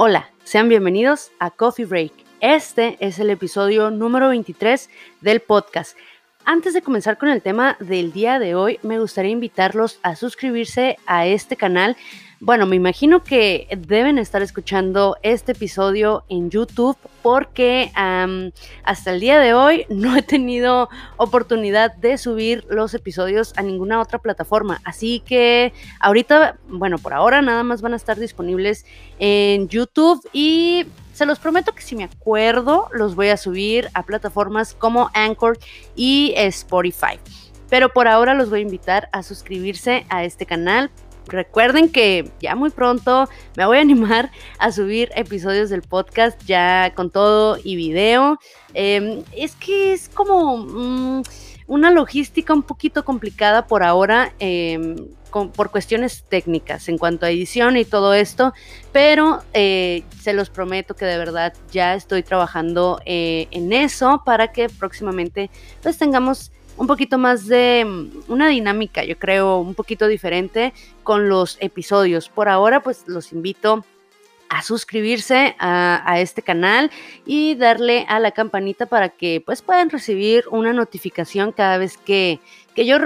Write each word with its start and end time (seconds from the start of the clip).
Hola, 0.00 0.30
sean 0.44 0.68
bienvenidos 0.68 1.32
a 1.40 1.50
Coffee 1.50 1.84
Break. 1.84 2.12
Este 2.40 2.96
es 3.00 3.18
el 3.18 3.30
episodio 3.30 3.90
número 3.90 4.28
23 4.28 4.88
del 5.22 5.40
podcast. 5.40 5.96
Antes 6.44 6.72
de 6.72 6.82
comenzar 6.82 7.18
con 7.18 7.30
el 7.30 7.42
tema 7.42 7.76
del 7.80 8.12
día 8.12 8.38
de 8.38 8.54
hoy, 8.54 8.78
me 8.84 9.00
gustaría 9.00 9.32
invitarlos 9.32 9.98
a 10.04 10.14
suscribirse 10.14 10.98
a 11.06 11.26
este 11.26 11.56
canal 11.56 11.96
bueno, 12.40 12.66
me 12.66 12.76
imagino 12.76 13.24
que 13.24 13.66
deben 13.76 14.16
estar 14.16 14.42
escuchando 14.42 15.16
este 15.22 15.52
episodio 15.52 16.24
en 16.28 16.50
YouTube 16.50 16.96
porque 17.20 17.90
hasta 18.84 19.10
el 19.10 19.18
día 19.18 19.40
de 19.40 19.54
hoy 19.54 19.86
no 19.88 20.16
he 20.16 20.22
tenido 20.22 20.88
oportunidad 21.16 21.96
de 21.96 22.16
subir 22.16 22.64
los 22.70 22.94
episodios 22.94 23.52
a 23.56 23.62
ninguna 23.62 24.00
otra 24.00 24.20
plataforma. 24.20 24.80
Así 24.84 25.20
que 25.26 25.72
ahorita, 25.98 26.58
bueno, 26.68 26.98
por 26.98 27.12
ahora 27.12 27.42
nada 27.42 27.64
más 27.64 27.82
van 27.82 27.94
a 27.94 27.96
estar 27.96 28.18
disponibles 28.18 28.86
en 29.18 29.68
YouTube 29.68 30.20
y 30.32 30.86
se 31.12 31.26
los 31.26 31.40
prometo 31.40 31.72
que 31.72 31.82
si 31.82 31.96
me 31.96 32.04
acuerdo 32.04 32.88
los 32.92 33.16
voy 33.16 33.30
a 33.30 33.36
subir 33.36 33.88
a 33.94 34.04
plataformas 34.04 34.74
como 34.74 35.10
Anchor 35.12 35.58
y 35.96 36.34
Spotify. 36.36 37.18
Pero 37.68 37.92
por 37.92 38.06
ahora 38.06 38.34
los 38.34 38.48
voy 38.48 38.60
a 38.60 38.62
invitar 38.62 39.08
a 39.12 39.24
suscribirse 39.24 40.06
a 40.08 40.24
este 40.24 40.46
canal 40.46 40.90
Recuerden 41.28 41.90
que 41.90 42.30
ya 42.40 42.54
muy 42.54 42.70
pronto 42.70 43.28
me 43.56 43.66
voy 43.66 43.78
a 43.78 43.80
animar 43.80 44.30
a 44.58 44.72
subir 44.72 45.10
episodios 45.14 45.70
del 45.70 45.82
podcast 45.82 46.40
ya 46.44 46.92
con 46.94 47.10
todo 47.10 47.58
y 47.62 47.76
video. 47.76 48.38
Em, 48.74 49.22
es 49.36 49.54
que 49.54 49.92
es 49.92 50.08
como 50.08 50.56
mm, 50.56 51.22
una 51.66 51.90
logística 51.90 52.52
un 52.54 52.62
poquito 52.62 53.04
complicada 53.04 53.66
por 53.66 53.82
ahora. 53.82 54.32
Em, 54.38 54.96
por 55.30 55.70
cuestiones 55.70 56.24
técnicas 56.28 56.88
en 56.88 56.98
cuanto 56.98 57.26
a 57.26 57.30
edición 57.30 57.76
y 57.76 57.84
todo 57.84 58.14
esto, 58.14 58.54
pero 58.92 59.42
eh, 59.52 60.02
se 60.18 60.32
los 60.32 60.50
prometo 60.50 60.94
que 60.94 61.04
de 61.04 61.18
verdad 61.18 61.52
ya 61.70 61.94
estoy 61.94 62.22
trabajando 62.22 63.00
eh, 63.04 63.46
en 63.50 63.72
eso 63.72 64.22
para 64.24 64.52
que 64.52 64.68
próximamente 64.68 65.50
pues 65.82 65.98
tengamos 65.98 66.50
un 66.78 66.86
poquito 66.86 67.18
más 67.18 67.46
de 67.46 67.84
mm, 67.84 68.32
una 68.32 68.48
dinámica, 68.48 69.04
yo 69.04 69.18
creo, 69.18 69.58
un 69.58 69.74
poquito 69.74 70.06
diferente 70.06 70.72
con 71.02 71.28
los 71.28 71.58
episodios. 71.60 72.28
Por 72.28 72.48
ahora, 72.48 72.82
pues 72.82 73.04
los 73.06 73.32
invito 73.32 73.84
a 74.48 74.62
suscribirse 74.62 75.54
a, 75.58 76.20
este 76.20 76.40
canal 76.40 76.90
y 77.26 77.54
darle 77.56 78.06
a 78.08 78.18
la 78.18 78.30
campanita 78.30 78.86
para 78.86 79.10
que 79.10 79.42
pues 79.44 79.60
puedan 79.60 79.90
recibir 79.90 80.44
una 80.50 80.72
notificación 80.72 81.52
cada 81.52 81.76
vez 81.76 81.98
que, 81.98 82.40
que 82.74 82.86
yo, 82.86 82.96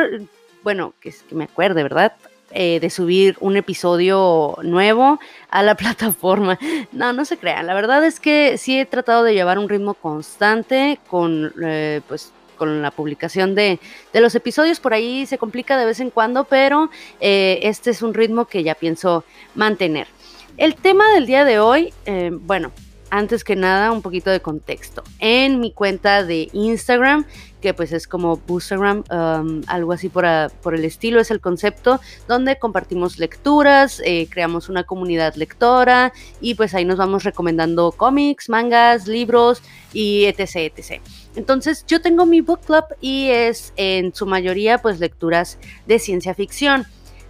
bueno, 0.62 0.94
que, 1.00 1.12
me 1.32 1.44
acuerde, 1.44 1.82
¿verdad? 1.82 2.12
Eh, 2.54 2.80
de 2.80 2.90
subir 2.90 3.36
un 3.40 3.56
episodio 3.56 4.56
nuevo 4.62 5.18
a 5.50 5.62
la 5.62 5.74
plataforma. 5.76 6.58
No, 6.92 7.12
no 7.12 7.24
se 7.24 7.38
crean. 7.38 7.66
La 7.66 7.74
verdad 7.74 8.04
es 8.04 8.20
que 8.20 8.56
sí 8.58 8.78
he 8.78 8.86
tratado 8.86 9.24
de 9.24 9.34
llevar 9.34 9.58
un 9.58 9.68
ritmo 9.68 9.94
constante 9.94 11.00
con, 11.08 11.52
eh, 11.64 12.02
pues, 12.06 12.32
con 12.62 12.80
la 12.80 12.92
publicación 12.92 13.56
de, 13.56 13.80
los 14.14 14.36
episodios. 14.36 14.78
Por 14.78 14.94
ahí 14.94 15.26
se 15.26 15.36
complica 15.36 15.76
de 15.76 15.84
vez 15.84 15.98
en 15.98 16.10
cuando, 16.10 16.44
pero 16.44 16.90
eh, 17.20 17.58
este 17.64 17.90
es 17.90 18.02
un 18.02 18.14
ritmo 18.14 18.44
que 18.44 18.62
ya 18.62 18.76
pienso 18.76 19.24
mantener. 19.56 20.06
El 20.56 20.76
tema 20.76 21.12
del 21.12 21.26
día 21.26 21.44
de 21.44 21.58
hoy, 21.58 21.92
eh, 22.06 22.30
bueno, 22.32 22.70
antes 23.12 23.44
que 23.44 23.56
nada 23.56 23.92
un 23.92 24.00
poquito 24.00 24.30
de 24.30 24.40
contexto. 24.40 25.04
En 25.18 25.60
mi 25.60 25.70
cuenta 25.70 26.24
de 26.24 26.48
Instagram 26.54 27.26
que 27.60 27.74
pues 27.74 27.92
es 27.92 28.08
como 28.08 28.38
Boostagram, 28.38 29.04
um, 29.10 29.62
algo 29.68 29.92
así 29.92 30.08
por, 30.08 30.26
por, 30.62 30.74
el 30.74 30.84
estilo, 30.84 31.20
es 31.20 31.30
el 31.30 31.40
concepto, 31.40 32.00
donde 32.26 32.58
compartimos 32.58 33.18
lecturas, 33.18 34.02
eh, 34.04 34.26
creamos 34.28 34.68
una 34.68 34.82
comunidad 34.82 35.36
lectora 35.36 36.12
y 36.40 36.56
pues 36.56 36.74
ahí 36.74 36.84
nos 36.84 36.98
vamos 36.98 37.22
recomendando 37.22 37.92
cómics, 37.92 38.48
mangas, 38.48 39.06
libros 39.06 39.62
y 39.92 40.24
etc, 40.24 40.72
etc. 40.76 41.00
Entonces 41.36 41.86
yo 41.86 42.02
tengo 42.02 42.26
mi 42.26 42.40
book 42.40 42.62
club 42.66 42.84
y 43.00 43.28
es 43.28 43.72
en 43.76 44.12
su 44.12 44.26
mayoría 44.26 44.78
pues 44.78 44.98
lecturas 44.98 45.58
de 45.86 45.98
ciencia 46.00 46.34
ficción. 46.34 46.84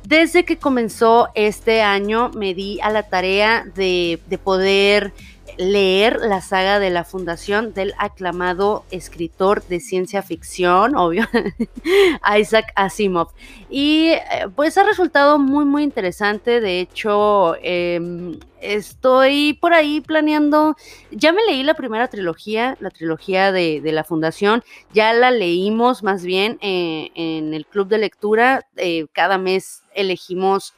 Desde 0.05 0.45
que 0.45 0.57
comenzó 0.57 1.29
este 1.35 1.83
año 1.83 2.31
me 2.31 2.55
di 2.55 2.81
a 2.81 2.91
la 2.91 3.05
tarea 3.05 3.65
de 3.77 4.19
poder 4.43 5.13
leer 5.57 6.19
la 6.21 6.41
saga 6.41 6.79
de 6.79 6.91
la 6.91 7.05
fundación 7.05 7.75
del 7.75 7.95
aclamado 7.99 8.85
escritor 8.91 9.63
de 9.65 9.81
ciencia 9.81 10.23
ficción, 10.23 10.97
obvio, 10.97 11.25
Isaac 12.39 12.73
Asimov. 12.75 13.29
Y 13.69 14.09
eh, 14.09 14.49
pues 14.55 14.77
ha 14.79 14.85
resultado 14.85 15.39
muy, 15.39 15.65
muy 15.65 15.83
interesante. 15.83 16.61
De 16.61 16.81
hecho, 16.81 17.57
em, 17.63 18.39
estoy 18.61 19.55
por 19.61 19.75
ahí 19.75 20.01
planeando, 20.01 20.77
ya 21.11 21.33
me 21.33 21.45
leí 21.45 21.63
la 21.63 21.75
primera 21.75 22.09
trilogía, 22.09 22.77
la 22.81 22.91
trilogía 22.91 23.53
de, 23.53 23.81
la 23.85 24.05
fundación, 24.05 24.63
ya 24.93 25.13
la 25.13 25.31
leímos 25.31 26.03
más 26.03 26.25
bien 26.25 26.59
eh, 26.61 27.11
en 27.15 27.55
el 27.55 27.67
club 27.67 27.89
de 27.89 27.99
lectura. 27.99 28.67
Eh, 28.77 29.07
cada 29.13 29.39
mes 29.39 29.83
elegimos 29.95 30.75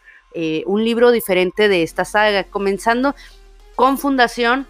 un 0.67 0.85
libro 0.85 1.13
diferente 1.13 1.69
de 1.69 1.85
esta 1.85 2.05
saga, 2.05 2.43
comenzando 2.43 3.15
con 3.75 3.99
Fundación, 3.99 4.67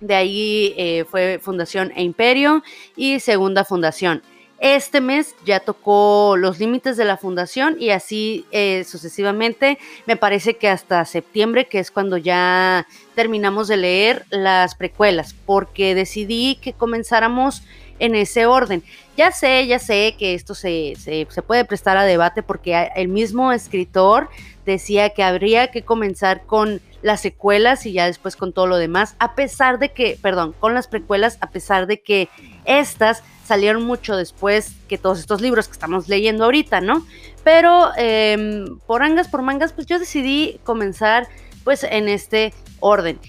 de 0.00 0.14
ahí 0.14 0.74
eh, 0.76 1.04
fue 1.08 1.38
Fundación 1.42 1.92
e 1.94 2.02
Imperio 2.02 2.62
y 2.96 3.20
Segunda 3.20 3.64
Fundación. 3.64 4.22
Este 4.58 5.00
mes 5.00 5.34
ya 5.44 5.58
tocó 5.58 6.36
los 6.38 6.60
límites 6.60 6.96
de 6.96 7.04
la 7.04 7.16
fundación 7.16 7.74
y 7.80 7.90
así 7.90 8.46
eh, 8.52 8.84
sucesivamente. 8.84 9.76
Me 10.06 10.16
parece 10.16 10.56
que 10.56 10.68
hasta 10.68 11.04
septiembre, 11.04 11.66
que 11.66 11.80
es 11.80 11.90
cuando 11.90 12.16
ya 12.16 12.86
terminamos 13.16 13.66
de 13.66 13.76
leer 13.76 14.24
las 14.30 14.76
precuelas, 14.76 15.34
porque 15.46 15.96
decidí 15.96 16.60
que 16.62 16.74
comenzáramos 16.74 17.64
en 18.02 18.16
ese 18.16 18.46
orden. 18.46 18.82
Ya 19.16 19.30
sé, 19.30 19.64
ya 19.68 19.78
sé 19.78 20.16
que 20.18 20.34
esto 20.34 20.56
se, 20.56 20.94
se, 20.98 21.24
puede 21.42 21.64
prestar 21.64 21.96
a 21.96 22.02
debate 22.02 22.42
porque 22.42 22.90
el 22.96 23.06
mismo 23.06 23.52
escritor 23.52 24.28
decía 24.66 25.10
que 25.10 25.22
habría 25.22 25.70
que 25.70 25.82
comenzar 25.82 26.42
con 26.44 26.80
las 27.02 27.20
secuelas 27.20 27.86
y 27.86 27.92
ya 27.92 28.06
después 28.06 28.34
con 28.34 28.52
todo 28.52 28.66
lo 28.66 28.76
demás, 28.76 29.14
a 29.20 29.36
pesar 29.36 29.78
de 29.78 29.90
que, 29.90 30.18
perdón, 30.20 30.52
con 30.58 30.74
las 30.74 30.88
precuelas, 30.88 31.38
a 31.40 31.50
pesar 31.50 31.86
de 31.86 32.00
que 32.00 32.28
estas 32.64 33.22
salieron 33.44 33.84
mucho 33.84 34.16
después 34.16 34.72
que 34.88 34.98
todos 34.98 35.20
estos 35.20 35.40
libros 35.40 35.68
que 35.68 35.72
estamos 35.72 36.08
leyendo 36.08 36.44
ahorita, 36.44 36.80
¿no? 36.80 37.06
Pero 37.44 37.90
em, 37.96 38.78
por 38.86 39.04
angas, 39.04 39.28
por 39.28 39.42
mangas, 39.42 39.72
pues 39.72 39.86
yo 39.86 40.00
decidí 40.00 40.60
comenzar 40.64 41.28
pues 41.62 41.84
en 41.84 42.08
este 42.08 42.52
orden. 42.80 43.20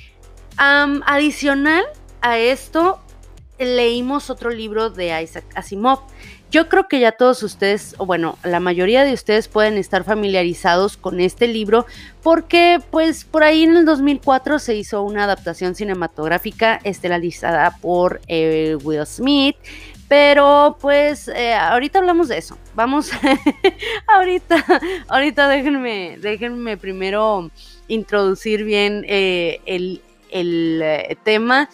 adicional 0.58 1.84
a 2.22 2.40
esto, 2.40 3.03
leímos 3.66 4.30
otro 4.30 4.50
libro 4.50 4.90
de 4.90 5.22
Isaac 5.22 5.46
Asimov. 5.56 6.00
Yo 6.54 6.70
creo 6.70 6.88
que 6.88 7.00
ya 7.00 7.14
todos 7.14 7.42
ustedes, 7.42 7.96
o 7.98 8.06
bueno, 8.06 8.38
la 8.44 8.60
mayoría 8.60 9.04
de 9.04 9.14
ustedes 9.14 9.48
pueden 9.48 9.76
estar 9.76 10.04
familiarizados 10.04 10.98
con 10.98 11.20
este 11.20 11.48
libro 11.48 11.88
porque 12.22 12.80
pues 12.92 13.26
por 13.26 13.44
ahí 13.44 13.64
en 13.64 13.76
el 13.76 13.86
2004 13.86 14.60
se 14.60 14.76
hizo 14.76 15.02
una 15.02 15.24
adaptación 15.24 15.74
cinematográfica 15.74 16.80
estelarizada 16.84 17.76
por 17.82 18.22
eh, 18.28 18.78
Will 18.84 19.04
Smith. 19.08 19.56
Pero 20.08 20.78
pues 20.80 21.28
eh, 21.28 21.56
ahorita 21.56 21.98
hablamos 21.98 22.28
de 22.28 22.38
eso. 22.38 22.56
Vamos, 22.76 23.10
ahorita, 24.08 24.64
ahorita 25.08 25.48
déjenme, 25.48 26.20
déjenme 26.22 26.78
primero 26.78 27.50
introducir 27.88 28.64
bien 28.64 29.04
eh, 29.08 29.60
el, 29.66 30.04
el 30.30 31.18
tema 31.24 31.68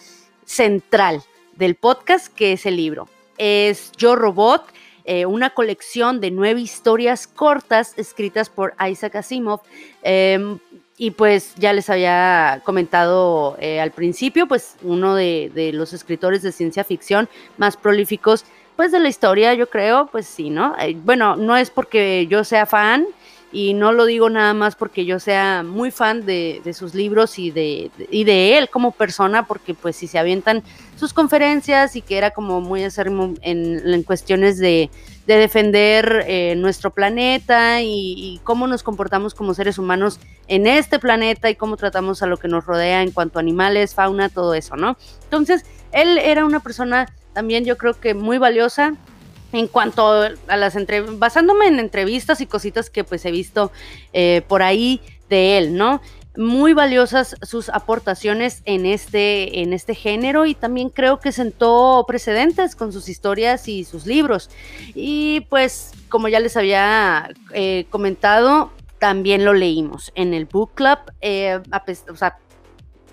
central 0.46 1.22
del 1.60 1.76
podcast, 1.76 2.34
que 2.34 2.54
es 2.54 2.66
el 2.66 2.74
libro 2.74 3.06
es 3.40 3.90
Yo 3.92 4.16
Robot, 4.16 4.66
eh, 5.04 5.24
una 5.24 5.50
colección 5.50 6.20
de 6.20 6.30
nueve 6.30 6.60
historias 6.60 7.26
cortas 7.26 7.94
escritas 7.96 8.50
por 8.50 8.74
Isaac 8.86 9.16
Asimov. 9.16 9.60
Em, 10.02 10.58
y 10.98 11.12
pues 11.12 11.54
ya 11.56 11.72
les 11.72 11.88
había 11.88 12.60
comentado 12.64 13.56
eh, 13.58 13.80
al 13.80 13.92
principio, 13.92 14.46
pues 14.46 14.76
uno 14.82 15.14
de, 15.14 15.70
los 15.72 15.94
escritores 15.94 16.42
de 16.42 16.52
ciencia 16.52 16.84
ficción 16.84 17.30
más 17.56 17.78
prolíficos 17.78 18.44
pues 18.76 18.92
de 18.92 19.00
la 19.00 19.08
historia, 19.08 19.54
yo 19.54 19.68
creo, 19.68 20.08
pues 20.12 20.26
sí, 20.26 20.50
¿no? 20.50 20.74
Eh, 20.78 20.96
bueno, 21.02 21.36
no 21.36 21.56
es 21.56 21.70
porque 21.70 22.26
yo 22.28 22.44
sea 22.44 22.66
fan, 22.66 23.06
y 23.52 23.74
no 23.74 23.92
lo 23.92 24.04
digo 24.04 24.30
nada 24.30 24.54
más 24.54 24.76
porque 24.76 25.04
yo 25.04 25.18
sea 25.18 25.62
muy 25.64 25.90
fan 25.90 26.24
de, 26.24 26.62
sus 26.72 26.94
libros 26.94 27.38
y 27.38 27.50
de, 27.50 27.90
y 28.10 28.24
de 28.24 28.58
él 28.58 28.70
como 28.70 28.92
persona, 28.92 29.46
porque 29.46 29.74
pues 29.74 29.96
si 29.96 30.06
se 30.06 30.18
avientan 30.18 30.62
sus 30.96 31.12
conferencias 31.12 31.96
y 31.96 32.02
que 32.02 32.16
era 32.18 32.30
como 32.30 32.60
muy 32.60 32.84
acérrimo 32.84 33.34
en, 33.42 33.82
en 33.86 34.02
cuestiones 34.02 34.58
de, 34.58 34.90
defender 35.26 36.24
eh, 36.26 36.56
nuestro 36.56 36.90
planeta 36.90 37.82
y, 37.82 38.40
cómo 38.42 38.66
nos 38.66 38.82
comportamos 38.82 39.32
como 39.32 39.54
seres 39.54 39.78
humanos 39.78 40.18
en 40.48 40.66
este 40.66 40.98
planeta 40.98 41.48
y 41.48 41.54
cómo 41.54 41.76
tratamos 41.76 42.24
a 42.24 42.26
lo 42.26 42.36
que 42.36 42.48
nos 42.48 42.66
rodea 42.66 43.02
en 43.02 43.12
cuanto 43.12 43.38
a 43.38 43.40
animales, 43.40 43.94
fauna, 43.94 44.28
todo 44.28 44.54
eso, 44.54 44.74
¿no? 44.74 44.96
Entonces, 45.22 45.64
él 45.92 46.18
era 46.18 46.44
una 46.44 46.58
persona 46.58 47.06
también 47.32 47.64
yo 47.64 47.78
creo 47.78 47.94
que 47.94 48.14
muy 48.14 48.38
valiosa, 48.38 48.94
en 49.52 49.66
cuanto 49.66 50.28
a 50.48 50.56
las 50.56 50.76
entrevistas, 50.76 51.18
basándome 51.18 51.66
en 51.66 51.78
entrevistas 51.78 52.40
y 52.40 52.46
cositas 52.46 52.90
que 52.90 53.04
pues 53.04 53.24
he 53.24 53.30
visto 53.30 53.72
eh, 54.12 54.42
por 54.48 54.62
ahí 54.62 55.00
de 55.28 55.58
él, 55.58 55.76
¿no? 55.76 56.00
muy 56.36 56.74
valiosas 56.74 57.36
sus 57.42 57.68
aportaciones 57.68 58.62
en 58.64 58.86
este, 58.86 59.60
en 59.62 59.72
este 59.72 59.94
género 59.94 60.46
y 60.46 60.54
también 60.54 60.88
creo 60.90 61.18
que 61.18 61.32
sentó 61.32 62.04
precedentes 62.06 62.76
con 62.76 62.92
sus 62.92 63.08
historias 63.08 63.66
y 63.68 63.84
sus 63.84 64.06
libros. 64.06 64.48
Y 64.94 65.40
pues, 65.50 65.92
como 66.08 66.28
ya 66.28 66.40
les 66.40 66.56
había 66.56 67.30
eh, 67.52 67.86
comentado, 67.90 68.70
también 68.98 69.44
lo 69.44 69.54
leímos 69.54 70.12
en 70.14 70.32
el 70.32 70.44
book 70.44 70.72
club. 70.74 70.98
Eh, 71.20 71.60
o 72.10 72.16
sea, 72.16 72.38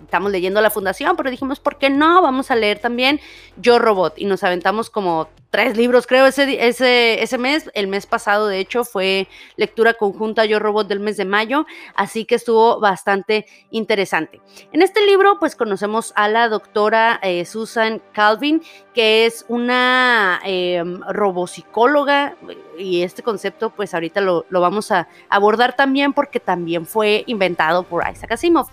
estamos 0.08 0.32
leyendo 0.32 0.62
la 0.62 0.70
fundación, 0.70 1.18
pero 1.18 1.30
dijimos, 1.30 1.60
¿por 1.60 1.78
qué 1.78 1.90
no? 1.90 2.22
Vamos 2.22 2.50
a 2.50 2.56
leer 2.56 2.80
también 2.80 3.20
Yo 3.58 3.78
Robot. 3.78 4.14
Y 4.18 4.24
nos 4.24 4.42
aventamos 4.42 4.90
como 4.90 5.28
tres 5.50 5.76
libros, 5.76 6.08
creo, 6.08 6.26
ese, 6.26 6.66
ese, 6.66 7.22
ese 7.22 7.38
mes. 7.38 7.70
El 7.74 7.88
mes 7.88 8.06
pasado, 8.06 8.48
de 8.48 8.60
hecho, 8.60 8.86
fue 8.86 9.28
lectura 9.58 9.96
conjunta 9.96 10.46
Yo 10.46 10.60
Robot 10.60 10.88
del 10.88 11.02
mes 11.02 11.18
de 11.18 11.26
mayo, 11.26 11.66
así 11.94 12.24
que 12.24 12.36
estuvo 12.36 12.80
bastante 12.80 13.48
interesante. 13.70 14.40
En 14.72 14.82
este 14.82 15.06
libro, 15.06 15.40
pues 15.40 15.58
conocemos 15.58 16.14
a 16.16 16.30
la 16.30 16.48
doctora 16.48 17.20
eh, 17.22 17.44
Susan 17.44 18.02
Calvin, 18.14 18.62
que 18.94 19.26
es 19.26 19.44
una 19.50 20.40
eh, 20.46 20.84
robopsicóloga, 21.10 22.38
y 22.78 23.02
este 23.02 23.24
concepto, 23.24 23.72
pues 23.72 23.94
ahorita 23.94 24.22
lo, 24.22 24.46
lo 24.50 24.62
vamos 24.62 24.92
a 24.92 25.10
abordar 25.28 25.76
también 25.76 26.14
porque 26.14 26.40
también 26.40 26.86
fue 26.86 27.26
inventado 27.28 27.84
por 27.84 28.10
Isaac 28.10 28.32
Asimov. 28.32 28.68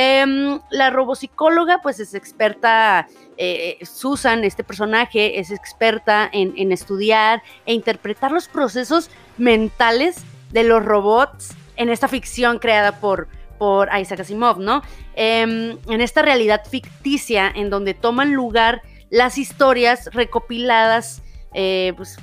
Em, 0.00 0.60
la 0.70 0.90
robopsicóloga, 0.90 1.80
pues 1.82 1.98
es 1.98 2.14
experta, 2.14 3.08
eh, 3.36 3.78
Susan, 3.82 4.44
este 4.44 4.62
personaje, 4.62 5.40
es 5.40 5.50
experta 5.50 6.30
en, 6.32 6.70
estudiar 6.70 7.42
e 7.66 7.74
interpretar 7.74 8.30
los 8.30 8.46
procesos 8.46 9.10
mentales 9.38 10.22
de 10.52 10.62
los 10.62 10.84
robots 10.84 11.48
en 11.74 11.88
esta 11.88 12.06
ficción 12.06 12.60
creada 12.60 13.00
por, 13.00 13.26
por 13.58 13.88
Isaac 13.92 14.20
Asimov, 14.20 14.60
¿no? 14.60 14.82
Em, 15.16 15.76
en 15.88 16.00
esta 16.00 16.22
realidad 16.22 16.62
ficticia 16.64 17.52
en 17.52 17.68
donde 17.68 17.92
toman 17.92 18.34
lugar 18.34 18.82
las 19.10 19.36
historias 19.36 20.10
recopiladas, 20.12 21.22
eh, 21.54 21.92
pues 21.96 22.18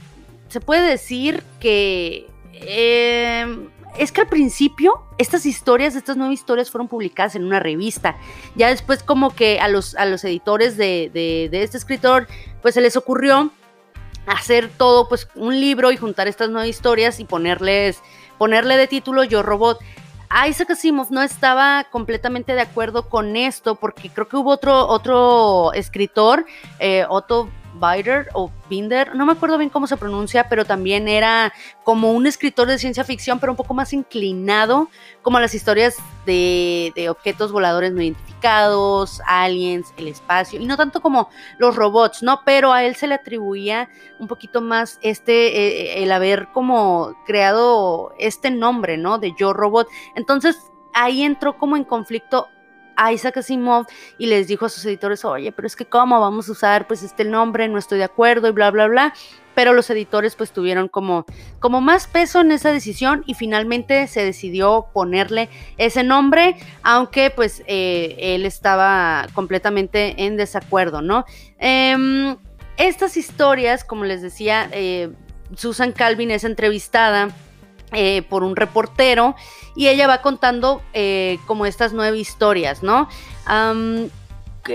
se 0.48 0.62
puede 0.62 0.88
decir 0.88 1.44
que 1.60 2.26
em, 2.54 3.68
es 3.98 4.12
que 4.12 4.22
al 4.22 4.28
principio 4.28 5.04
estas 5.18 5.46
historias, 5.46 5.96
estas 5.96 6.18
nueve 6.18 6.34
historias 6.34 6.72
fueron 6.72 6.88
publicadas 6.88 7.36
en 7.36 7.44
una 7.44 7.60
revista. 7.60 8.18
Ya 8.56 8.70
después 8.70 9.04
como 9.04 9.34
que 9.34 9.60
a 9.60 9.68
los, 9.68 9.96
a 9.96 10.06
los 10.06 10.24
editores 10.24 10.78
de, 10.78 11.10
de, 11.14 11.64
este 11.64 11.78
escritor, 11.78 12.28
pues 12.62 12.74
se 12.74 12.82
les 12.82 12.98
ocurrió 12.98 13.52
hacer 14.28 14.70
todo, 14.78 15.08
pues 15.08 15.28
un 15.36 15.60
libro 15.60 15.92
y 15.92 15.98
juntar 15.98 16.28
estas 16.28 16.50
nueve 16.50 16.68
historias 16.68 17.20
y 17.20 17.26
ponerles, 17.26 18.02
ponerle 18.38 18.78
de 18.78 18.88
título 18.88 19.24
Yo 19.24 19.44
Robot. 19.44 19.80
Isaac 20.48 20.72
Asimov 20.72 21.12
no 21.12 21.22
estaba 21.22 21.86
completamente 21.92 22.54
de 22.54 22.62
acuerdo 22.62 23.08
con 23.08 23.36
esto 23.36 23.76
porque 23.76 24.10
creo 24.10 24.28
que 24.28 24.38
hubo 24.38 24.52
otro, 24.52 24.88
otro 24.88 25.72
escritor, 25.74 26.46
eh, 26.80 27.06
Otto 27.08 27.50
Binder 27.80 28.30
o 28.34 28.52
Binder, 28.70 29.16
no 29.16 29.26
me 29.26 29.34
acuerdo 29.34 29.58
bien 29.58 29.70
cómo 29.70 29.88
se 29.88 29.98
pronuncia, 29.98 30.48
pero 30.50 30.66
también 30.66 31.08
era 31.08 31.54
como 31.84 32.12
un 32.12 32.26
escritor 32.28 32.68
de 32.68 32.80
ciencia 32.80 33.04
ficción, 33.04 33.40
pero 33.40 33.52
un 33.52 33.58
poco 33.58 33.74
más 33.74 33.94
inclinado 33.94 34.90
como 35.22 35.38
a 35.38 35.42
las 35.42 35.54
historias 35.54 35.98
de, 36.26 37.08
objetos 37.10 37.52
voladores 37.52 37.92
no 37.92 38.02
identificados, 38.02 39.22
aliens, 39.28 39.94
el 39.98 40.08
espacio, 40.08 40.60
y 40.60 40.66
no 40.66 40.78
tanto 40.78 41.02
como 41.02 41.30
los 41.58 41.76
robots, 41.76 42.24
¿no? 42.24 42.42
Pero 42.46 42.74
a 42.74 42.84
él 42.84 42.96
se 42.96 43.08
le 43.08 43.16
atribuía 43.16 43.90
un 44.20 44.28
poquito 44.28 44.62
más 44.62 44.98
este, 45.02 46.00
eh, 46.00 46.04
el 46.04 46.12
haber 46.12 46.48
como 46.54 47.16
creado 47.26 48.14
este 48.18 48.50
nombre, 48.52 48.98
¿no? 48.98 49.20
De 49.20 49.34
Yo 49.38 49.54
Robot. 49.54 49.88
Entonces 50.16 50.58
ahí 50.94 51.24
entró 51.24 51.58
como 51.58 51.78
en 51.78 51.84
conflicto 51.84 52.48
Isaac 53.12 53.38
Asimov 53.38 53.86
y 54.18 54.28
les 54.28 54.48
dijo 54.48 54.66
a 54.66 54.70
sus 54.70 54.86
editores, 54.86 55.26
oye, 55.26 55.52
pero 55.52 55.68
es 55.68 55.76
que 55.76 55.86
cómo 55.86 56.20
vamos 56.20 56.50
a 56.50 56.52
usar 56.52 56.88
pues 56.88 57.04
este 57.04 57.26
nombre, 57.26 57.68
no 57.68 57.78
estoy 57.78 58.00
de 58.00 58.04
acuerdo 58.06 58.48
y 58.48 58.52
bla, 58.52 58.72
bla, 58.72 58.88
bla. 58.88 59.14
Pero 59.54 59.74
los 59.74 59.90
editores 59.90 60.36
pues 60.36 60.52
tuvieron 60.52 60.90
como, 60.90 61.26
como 61.60 61.80
más 61.80 62.08
peso 62.08 62.42
en 62.42 62.52
esa 62.52 62.74
decisión 62.74 63.24
y 63.26 63.36
finalmente 63.36 64.06
se 64.08 64.22
decidió 64.22 64.88
ponerle 64.94 65.50
ese 65.78 66.04
nombre, 66.04 66.58
aunque 66.84 67.30
pues 67.30 67.64
eh, 67.66 68.18
él 68.20 68.46
estaba 68.46 69.28
completamente 69.34 70.26
en 70.26 70.36
desacuerdo, 70.36 71.02
¿no? 71.02 71.24
Em, 71.58 72.36
estas 72.76 73.16
historias, 73.16 73.86
como 73.86 74.04
les 74.04 74.22
decía, 74.22 74.68
eh, 74.74 75.10
Susan 75.56 75.94
Calvin 75.94 76.32
es 76.32 76.44
entrevistada 76.44 77.30
eh, 77.92 78.24
por 78.24 78.44
un 78.44 78.56
reportero 78.56 79.36
y 79.76 79.88
ella 79.88 80.08
va 80.08 80.22
contando 80.22 80.82
eh, 80.94 81.38
como 81.46 81.66
estas 81.66 81.94
nueve 81.94 82.18
historias, 82.18 82.84
¿no? 82.84 83.08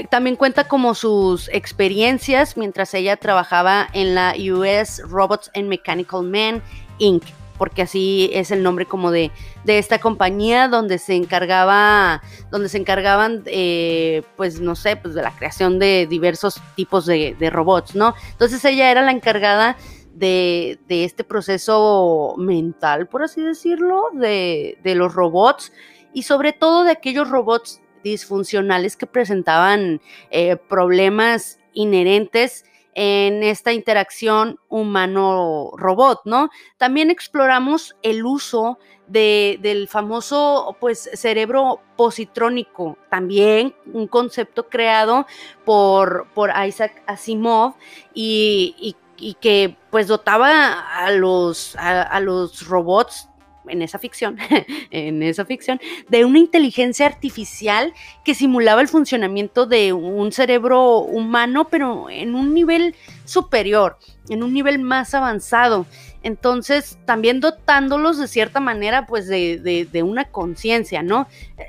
también 0.09 0.37
cuenta 0.37 0.69
como 0.69 0.95
sus 0.95 1.49
experiencias 1.49 2.57
mientras 2.57 2.95
ella 2.95 3.17
trabajaba 3.17 3.89
en 3.93 4.15
la 4.15 4.35
US 4.39 5.03
Robots 5.09 5.51
and 5.55 5.67
Mechanical 5.67 6.23
Men 6.23 6.63
Inc., 6.99 7.25
porque 7.61 7.83
así 7.83 8.31
es 8.33 8.53
el 8.53 8.63
nombre 8.63 8.87
como 8.87 9.11
de, 9.11 9.31
de 9.65 9.79
esta 9.79 9.99
compañía 9.99 10.67
donde 10.69 10.97
se 10.97 11.15
encargaba, 11.15 12.23
donde 12.51 12.71
se 12.71 12.79
encargaban, 12.79 13.43
eh, 13.45 14.23
pues 14.39 14.63
no 14.63 14.75
sé, 14.75 14.97
pues 14.97 15.13
de 15.13 15.21
la 15.21 15.31
creación 15.33 15.79
de 15.79 16.07
diversos 16.09 16.59
tipos 16.75 17.05
de, 17.05 17.37
de 17.39 17.51
robots, 17.51 17.95
¿no? 17.95 18.15
Entonces 18.31 18.65
ella 18.65 18.91
era 18.91 19.03
la 19.03 19.11
encargada 19.11 19.77
de, 20.21 20.79
este 20.89 21.25
proceso 21.25 22.35
mental, 22.37 23.09
por 23.09 23.23
así 23.23 23.43
decirlo, 23.43 24.11
de, 24.13 24.77
los 24.85 25.15
robots 25.15 25.73
y 26.13 26.25
sobre 26.25 26.53
todo 26.53 26.85
de 26.85 26.93
aquellos 26.93 27.31
robots 27.31 27.81
disfuncionales 28.05 28.97
que 28.97 29.07
presentaban 29.07 30.01
eh, 30.31 30.57
problemas 30.57 31.59
inherentes 31.73 32.65
en 32.95 33.43
esta 33.45 33.73
interacción 33.73 34.59
humano-robot, 34.69 36.23
¿no? 36.25 36.51
También 36.77 37.11
exploramos 37.11 37.97
el 38.03 38.25
uso 38.25 38.79
del 39.07 39.89
famoso 39.89 40.77
pues, 40.81 41.09
cerebro 41.15 41.81
positrónico, 41.97 42.97
también 43.09 43.75
un 43.93 44.07
concepto 44.07 44.69
creado 44.69 45.27
por, 45.65 46.29
Isaac 46.67 47.03
Asimov 47.07 47.75
y, 48.13 48.75
y 48.79 48.97
y 49.21 49.35
que 49.35 49.77
pues 49.91 50.09
dotaba 50.09 50.81
a 50.81 51.11
los, 51.11 51.77
a, 51.77 52.19
los 52.21 52.67
robots 52.67 53.29
en 53.69 53.83
esa 53.83 53.99
ficción, 53.99 54.39
en 54.91 55.23
esa 55.23 55.45
ficción, 55.45 55.81
de 56.09 56.25
una 56.25 56.39
inteligencia 56.39 57.07
artificial 57.07 57.93
que 58.25 58.35
simulaba 58.35 58.81
el 58.81 58.89
funcionamiento 58.89 59.67
de 59.67 59.93
un 59.93 60.33
cerebro 60.33 60.99
humano, 60.99 61.69
pero 61.69 62.09
en 62.11 62.35
un 62.35 62.55
nivel 62.55 62.95
superior, 63.25 63.99
en 64.29 64.43
un 64.43 64.53
nivel 64.53 64.79
más 64.79 65.15
avanzado. 65.15 65.87
Entonces, 66.23 66.99
también 67.07 67.41
dotándolos 67.41 68.19
de 68.19 68.29
cierta 68.29 68.61
manera, 68.61 69.07
pues, 69.07 69.27
de, 69.27 69.89
de, 69.91 70.03
una 70.03 70.27
conciencia, 70.27 71.03
¿no? 71.03 71.27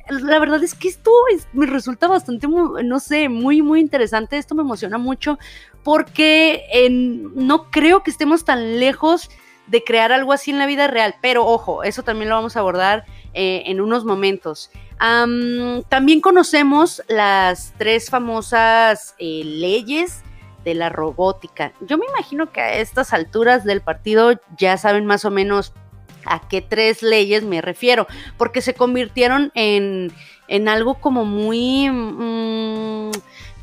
La 0.09 0.39
verdad 0.39 0.61
es 0.61 0.73
que 0.73 0.89
esto 0.89 1.11
me 1.53 1.65
resulta 1.65 2.07
bastante, 2.07 2.47
no 2.47 2.99
sé, 2.99 3.29
muy, 3.29 3.61
muy 3.61 3.79
interesante. 3.79 4.37
Esto 4.37 4.53
me 4.53 4.61
emociona 4.61 4.97
mucho 4.97 5.39
porque 5.83 6.63
no 7.35 7.69
creo 7.71 8.03
que 8.03 8.11
estemos 8.11 8.45
tan 8.45 8.79
lejos 8.79 9.29
de 9.67 9.83
crear 9.83 10.11
algo 10.11 10.33
así 10.33 10.51
en 10.51 10.59
la 10.59 10.65
vida 10.65 10.87
real, 10.87 11.15
pero 11.21 11.45
ojo, 11.45 11.83
eso 11.83 12.03
también 12.03 12.29
lo 12.29 12.35
vamos 12.35 12.55
a 12.55 12.59
abordar 12.59 13.05
eh, 13.33 13.63
en 13.67 13.79
unos 13.79 14.03
momentos. 14.03 14.69
también 15.89 16.21
conocemos 16.21 17.01
las 17.07 17.73
tres 17.77 18.09
famosas 18.09 19.15
eh, 19.17 19.43
leyes 19.45 20.23
de 20.65 20.75
la 20.75 20.89
robótica. 20.89 21.71
Yo 21.81 21.97
me 21.97 22.05
imagino 22.05 22.51
que 22.51 22.61
a 22.61 22.73
estas 22.75 23.13
alturas 23.13 23.63
del 23.63 23.81
partido 23.81 24.33
ya 24.57 24.77
saben 24.77 25.05
más 25.05 25.25
o 25.25 25.31
menos 25.31 25.73
a 26.25 26.47
qué 26.47 26.61
tres 26.61 27.01
leyes 27.01 27.43
me 27.43 27.61
refiero, 27.61 28.05
porque 28.37 28.61
se 28.61 28.73
convirtieron 28.73 29.51
en, 29.55 30.11
en 30.47 30.67
algo 30.67 30.95
como 30.95 31.25
muy... 31.25 31.89
Mm, 31.89 33.11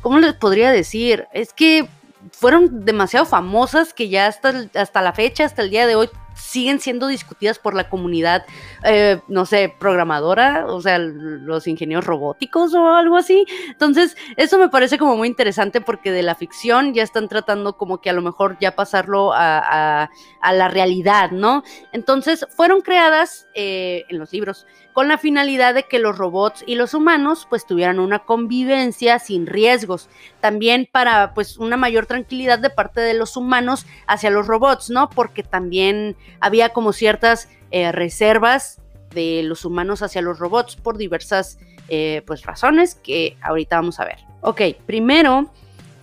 ¿Cómo 0.01 0.19
les 0.19 0.33
podría 0.33 0.71
decir? 0.71 1.27
Es 1.33 1.51
que 1.53 1.87
fueron 2.31 2.85
demasiado 2.85 3.25
famosas 3.25 3.93
que 3.93 4.09
ya 4.09 4.27
hasta, 4.27 4.67
hasta 4.75 5.01
la 5.01 5.13
fecha, 5.13 5.45
hasta 5.45 5.61
el 5.61 5.69
día 5.69 5.87
de 5.87 5.95
hoy, 5.95 6.09
siguen 6.39 6.79
siendo 6.79 7.07
discutidas 7.07 7.59
por 7.59 7.73
la 7.73 7.89
comunidad, 7.89 8.45
eh, 8.83 9.21
no 9.27 9.45
sé, 9.45 9.73
programadora, 9.77 10.65
o 10.67 10.81
sea, 10.81 10.97
los 10.97 11.67
ingenieros 11.67 12.05
robóticos 12.05 12.73
o 12.73 12.93
algo 12.95 13.17
así. 13.17 13.45
Entonces, 13.69 14.17
eso 14.37 14.57
me 14.57 14.69
parece 14.69 14.97
como 14.97 15.15
muy 15.15 15.27
interesante 15.27 15.81
porque 15.81 16.11
de 16.11 16.23
la 16.23 16.35
ficción 16.35 16.93
ya 16.93 17.03
están 17.03 17.27
tratando 17.27 17.77
como 17.77 18.01
que 18.01 18.09
a 18.09 18.13
lo 18.13 18.21
mejor 18.21 18.57
ya 18.59 18.75
pasarlo 18.75 19.31
a, 19.33 20.09
la 20.51 20.67
realidad, 20.67 21.31
¿no? 21.31 21.63
Entonces, 21.91 22.45
fueron 22.55 22.81
creadas 22.81 23.47
eh, 23.53 24.05
en 24.09 24.17
los 24.17 24.33
libros 24.33 24.65
con 24.93 25.07
la 25.07 25.17
finalidad 25.17 25.73
de 25.73 25.83
que 25.83 25.99
los 25.99 26.17
robots 26.17 26.63
y 26.67 26.75
los 26.75 26.93
humanos 26.93 27.47
pues 27.49 27.65
tuvieran 27.65 27.99
una 27.99 28.19
convivencia 28.19 29.19
sin 29.19 29.47
riesgos. 29.47 30.09
También 30.41 30.89
para 30.91 31.33
pues 31.33 31.57
una 31.57 31.77
mayor 31.77 32.05
tranquilidad 32.05 32.59
de 32.59 32.69
parte 32.69 32.99
de 32.99 33.13
los 33.13 33.37
humanos 33.37 33.85
hacia 34.07 34.29
los 34.29 34.47
robots, 34.47 34.89
¿no? 34.89 35.09
Porque 35.09 35.41
también 35.41 36.17
había 36.39 36.69
como 36.69 36.93
ciertas 36.93 37.49
eh, 37.71 37.91
reservas 37.91 38.81
de 39.13 39.41
los 39.43 39.65
humanos 39.65 40.01
hacia 40.01 40.21
los 40.21 40.39
robots 40.39 40.75
por 40.75 40.97
diversas 40.97 41.59
eh, 41.87 42.21
pues, 42.25 42.43
razones 42.43 42.95
que 42.95 43.37
ahorita 43.41 43.75
vamos 43.75 43.99
a 43.99 44.05
ver. 44.05 44.17
Ok, 44.41 44.61
primero 44.85 45.51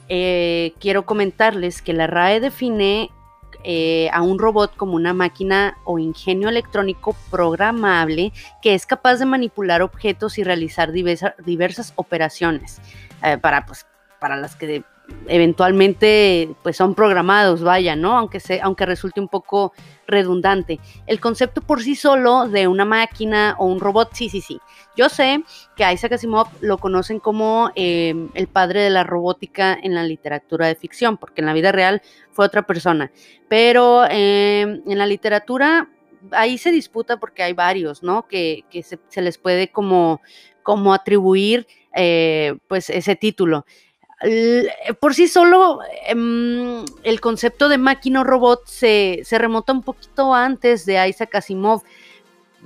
eh, 0.09 0.73
quiero 0.81 1.07
comentarles 1.07 1.83
que 1.83 1.93
la 1.93 2.07
RAE 2.07 2.41
define 2.41 3.11
a 4.13 4.23
un 4.23 4.39
robot 4.39 4.77
como 4.77 4.95
una 4.95 5.13
máquina 5.13 5.77
o 5.85 5.99
ingenio 5.99 6.49
electrónico 6.49 7.17
programable 7.33 8.33
que 8.63 8.75
es 8.75 8.87
capaz 8.87 9.17
de 9.17 9.27
manipular 9.27 9.83
objetos 9.83 10.39
y 10.39 10.45
realizar 10.45 10.93
diversas 10.93 11.93
operaciones 11.97 12.81
para, 13.41 13.67
pues, 13.67 13.85
para 14.21 14.37
las 14.37 14.55
que 14.55 14.85
eventualmente 15.29 16.55
pues 16.63 16.77
son 16.77 16.95
programados, 16.95 17.63
vaya, 17.63 17.97
¿no? 17.97 18.17
Aunque, 18.17 18.41
se, 18.41 18.61
aunque 18.61 18.87
resulte 18.87 19.21
un 19.21 19.29
poco 19.29 19.73
redundante. 20.07 20.79
El 21.07 21.21
concepto 21.21 21.61
por 21.61 21.83
sí 21.83 21.97
solo 21.97 22.49
de 22.49 22.69
una 22.69 22.85
máquina 22.85 23.57
o 23.59 23.67
un 23.67 23.81
robot, 23.81 24.11
sí, 24.13 24.29
sí, 24.29 24.41
sí. 24.41 24.61
Yo 24.97 25.09
sé 25.09 25.43
que 25.77 25.93
Isaac 25.93 26.13
Asimov 26.13 26.49
lo 26.61 26.79
conocen 26.79 27.21
como 27.21 27.71
em, 27.75 28.29
el 28.35 28.47
padre 28.47 28.83
de 28.83 28.91
la 28.91 29.05
robótica 29.05 29.79
en 29.81 29.95
la 29.95 30.05
literatura 30.05 30.67
de 30.67 30.75
ficción, 30.75 31.17
porque 31.17 31.41
en 31.41 31.47
la 31.47 31.53
vida 31.53 31.73
real 31.73 32.03
fue 32.31 32.47
otra 32.47 32.67
persona. 32.67 33.11
Pero 33.49 34.05
em, 34.09 34.83
en 34.87 34.99
la 34.99 35.07
literatura 35.07 35.89
ahí 36.33 36.59
se 36.59 36.73
disputa 36.73 37.19
porque 37.19 37.43
hay 37.43 37.53
varios, 37.53 38.03
¿no? 38.03 38.27
Que, 38.27 38.65
se, 38.83 39.23
les 39.23 39.39
puede 39.39 39.69
como, 39.69 40.21
como 40.63 40.95
atribuir 40.95 41.67
eh, 41.95 42.57
pues 42.69 42.91
ese 42.91 43.17
título 43.17 43.65
por 45.01 45.15
sí 45.15 45.29
solo 45.29 45.81
em, 46.07 46.85
el 47.03 47.21
concepto 47.21 47.69
de 47.69 47.79
máquina 47.79 48.23
o 48.23 48.25
robot 48.25 48.67
se, 48.67 49.21
se, 49.25 49.39
remota 49.39 49.73
un 49.73 49.83
poquito 49.83 50.33
antes 50.33 50.87
de 50.87 51.07
Isaac 51.09 51.35
Asimov, 51.35 51.83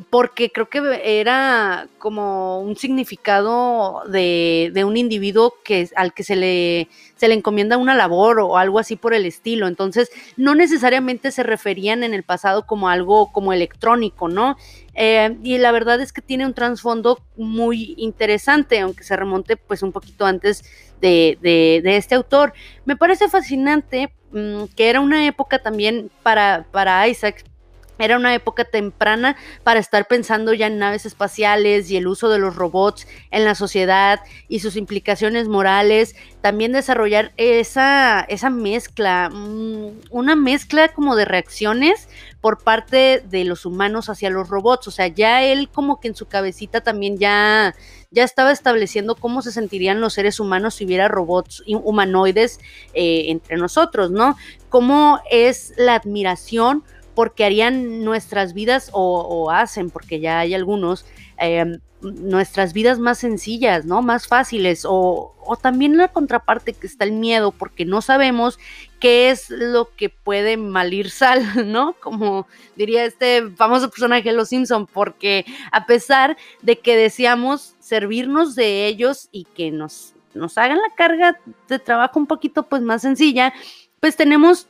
porque 0.08 0.50
creo 0.50 0.68
que 0.68 0.80
era 1.20 1.88
como 1.98 2.60
un 2.60 2.76
significado 2.76 4.02
de, 4.08 4.72
un 4.84 4.96
individuo 4.96 5.54
que, 5.64 5.88
al 5.96 6.14
que 6.14 6.22
se 6.22 6.36
le, 6.36 6.88
se 7.16 7.28
le 7.28 7.34
encomienda 7.34 7.76
una 7.76 7.94
labor 7.94 8.40
o 8.40 8.56
algo 8.56 8.78
así 8.78 8.96
por 8.96 9.14
el 9.14 9.26
estilo. 9.26 9.66
Entonces, 9.66 10.10
no 10.36 10.54
necesariamente 10.54 11.30
se 11.30 11.42
referían 11.42 12.02
en 12.02 12.14
el 12.14 12.22
pasado 12.22 12.66
como 12.66 12.88
algo 12.88 13.32
como 13.32 13.52
electrónico, 13.52 14.28
¿no? 14.28 14.56
Eh, 14.94 15.36
y 15.42 15.58
la 15.58 15.72
verdad 15.72 16.00
es 16.00 16.12
que 16.12 16.22
tiene 16.22 16.46
un 16.46 16.54
trasfondo 16.54 17.18
muy 17.36 17.94
interesante, 17.96 18.80
aunque 18.80 19.04
se 19.04 19.16
remonte 19.16 19.56
pues 19.56 19.82
un 19.82 19.92
poquito 19.92 20.26
antes 20.26 20.64
de, 21.00 21.38
de, 21.40 21.96
este 21.96 22.14
autor. 22.14 22.52
Me 22.84 22.96
parece 22.96 23.28
fascinante 23.28 24.12
mm, 24.32 24.64
que 24.76 24.88
era 24.88 25.00
una 25.00 25.26
época 25.26 25.60
también 25.60 26.10
para, 26.22 26.66
para 26.70 27.06
Isaac 27.08 27.44
era 28.00 28.16
una 28.16 28.34
época 28.34 28.64
temprana 28.64 29.36
para 29.62 29.80
estar 29.80 30.06
pensando 30.08 30.52
ya 30.54 30.66
en 30.66 30.78
naves 30.78 31.06
espaciales 31.06 31.90
y 31.90 31.96
el 31.96 32.06
uso 32.06 32.28
de 32.28 32.38
los 32.38 32.56
robots 32.56 33.06
en 33.30 33.44
la 33.44 33.54
sociedad 33.54 34.20
y 34.48 34.60
sus 34.60 34.76
implicaciones 34.76 35.48
morales. 35.48 36.16
También 36.40 36.72
desarrollar 36.72 37.32
esa, 37.36 38.20
esa 38.28 38.50
mezcla, 38.50 39.30
mm, 39.30 40.00
una 40.10 40.36
mezcla 40.36 40.88
como 40.88 41.16
de 41.16 41.24
reacciones 41.26 42.08
por 42.40 42.62
parte 42.62 43.22
de 43.28 43.44
los 43.44 43.66
humanos 43.66 44.08
hacia 44.08 44.30
los 44.30 44.48
robots. 44.48 44.88
O 44.88 44.90
sea, 44.90 45.08
ya 45.08 45.42
él 45.42 45.68
como 45.68 46.00
que 46.00 46.08
en 46.08 46.14
su 46.14 46.26
cabecita 46.26 46.80
también 46.80 47.18
ya, 47.18 47.74
ya 48.10 48.24
estaba 48.24 48.52
estableciendo 48.52 49.14
cómo 49.14 49.42
se 49.42 49.52
sentirían 49.52 50.00
los 50.00 50.14
seres 50.14 50.40
humanos 50.40 50.74
si 50.74 50.86
hubiera 50.86 51.08
robots 51.08 51.62
humanoides 51.66 52.58
eh, 52.94 53.26
entre 53.28 53.56
nosotros, 53.56 54.10
¿no? 54.10 54.36
Cómo 54.68 55.20
es 55.30 55.74
la 55.76 55.96
admiración 55.96 56.84
porque 57.14 57.44
harían 57.44 58.04
nuestras 58.04 58.54
vidas 58.54 58.90
o, 58.92 59.50
hacen, 59.50 59.90
porque 59.90 60.20
ya 60.20 60.40
hay 60.40 60.54
algunos, 60.54 61.04
em, 61.38 61.80
nuestras 62.02 62.72
vidas 62.72 62.98
más 62.98 63.18
sencillas, 63.18 63.84
¿no? 63.84 64.00
Más 64.00 64.26
fáciles 64.26 64.84
o, 64.88 65.34
también 65.60 65.96
la 65.96 66.08
contraparte 66.08 66.72
que 66.72 66.86
está 66.86 67.04
el 67.04 67.12
miedo 67.12 67.50
porque 67.50 67.84
no 67.84 68.02
sabemos 68.02 68.58
qué 69.00 69.30
es 69.30 69.50
lo 69.50 69.90
que 69.96 70.08
puede 70.08 70.56
malir 70.56 71.10
sal, 71.10 71.42
¿no? 71.66 71.94
Como 71.94 72.46
diría 72.76 73.04
este 73.04 73.50
famoso 73.50 73.90
personaje 73.90 74.30
de 74.30 74.36
Los 74.36 74.48
Simpson, 74.48 74.86
porque 74.86 75.44
a 75.72 75.86
pesar 75.86 76.36
de 76.62 76.78
que 76.78 76.96
deseamos 76.96 77.74
servirnos 77.80 78.54
de 78.54 78.86
ellos 78.86 79.28
y 79.32 79.44
que 79.44 79.70
nos, 79.70 80.14
nos 80.34 80.56
hagan 80.56 80.78
la 80.78 80.94
carga 80.96 81.38
de 81.68 81.78
trabajo 81.78 82.18
un 82.18 82.26
poquito 82.26 82.68
pues 82.68 82.82
más 82.82 83.02
sencilla, 83.02 83.52
pues 83.98 84.16
tenemos 84.16 84.68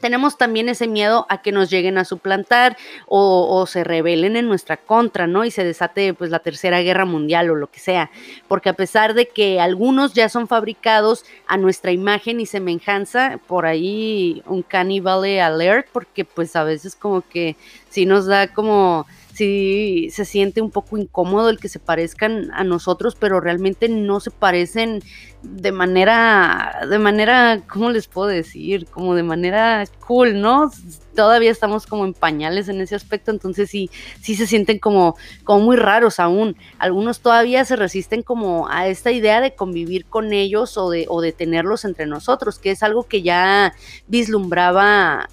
tenemos 0.00 0.38
también 0.38 0.68
ese 0.68 0.86
miedo 0.86 1.26
a 1.28 1.42
que 1.42 1.52
nos 1.52 1.70
lleguen 1.70 1.98
a 1.98 2.04
suplantar 2.04 2.76
o, 3.06 3.66
se 3.66 3.84
rebelen 3.84 4.36
en 4.36 4.48
nuestra 4.48 4.76
contra, 4.76 5.26
¿no? 5.26 5.44
Y 5.44 5.50
se 5.50 5.64
desate 5.64 6.14
pues 6.14 6.30
la 6.30 6.38
tercera 6.40 6.80
guerra 6.80 7.04
mundial 7.04 7.50
o 7.50 7.54
lo 7.54 7.70
que 7.70 7.80
sea. 7.80 8.10
Porque 8.48 8.68
a 8.68 8.74
pesar 8.74 9.14
de 9.14 9.28
que 9.28 9.60
algunos 9.60 10.14
ya 10.14 10.28
son 10.28 10.48
fabricados 10.48 11.24
a 11.46 11.56
nuestra 11.56 11.92
imagen 11.92 12.40
y 12.40 12.46
semejanza, 12.46 13.38
por 13.46 13.66
ahí 13.66 14.42
un 14.46 14.62
cannibal 14.62 15.24
alert, 15.24 15.88
porque 15.92 16.24
pues 16.24 16.56
a 16.56 16.64
veces 16.64 16.96
como 16.96 17.22
que 17.22 17.56
sí 17.90 18.06
nos 18.06 18.26
da 18.26 18.48
como 18.48 19.06
sí 19.40 20.08
se 20.10 20.26
siente 20.26 20.60
un 20.60 20.70
poco 20.70 20.98
incómodo 20.98 21.48
el 21.48 21.58
que 21.58 21.70
se 21.70 21.78
parezcan 21.78 22.50
a 22.52 22.62
nosotros, 22.62 23.16
pero 23.18 23.40
realmente 23.40 23.88
no 23.88 24.20
se 24.20 24.30
parecen 24.30 25.00
de 25.42 25.72
manera, 25.72 26.86
de 26.88 26.98
manera, 26.98 27.62
¿cómo 27.66 27.90
les 27.90 28.06
puedo 28.06 28.28
decir? 28.28 28.86
Como 28.86 29.14
de 29.14 29.22
manera 29.22 29.84
cool, 30.06 30.42
¿no? 30.42 30.70
Todavía 31.14 31.50
estamos 31.50 31.86
como 31.86 32.04
en 32.04 32.14
pañales 32.14 32.68
en 32.68 32.80
ese 32.80 32.94
aspecto, 32.94 33.30
entonces 33.30 33.70
sí, 33.70 33.90
sí 34.20 34.34
se 34.34 34.46
sienten 34.46 34.78
como, 34.78 35.16
como 35.44 35.64
muy 35.64 35.76
raros 35.76 36.20
aún. 36.20 36.56
Algunos 36.78 37.20
todavía 37.20 37.64
se 37.64 37.76
resisten 37.76 38.22
como 38.22 38.68
a 38.68 38.88
esta 38.88 39.10
idea 39.10 39.40
de 39.40 39.54
convivir 39.54 40.04
con 40.06 40.32
ellos 40.32 40.76
o 40.76 40.90
de, 40.90 41.06
o 41.08 41.20
de 41.20 41.32
tenerlos 41.32 41.84
entre 41.84 42.06
nosotros, 42.06 42.58
que 42.58 42.70
es 42.70 42.82
algo 42.82 43.04
que 43.04 43.22
ya 43.22 43.74
vislumbraba, 44.06 45.28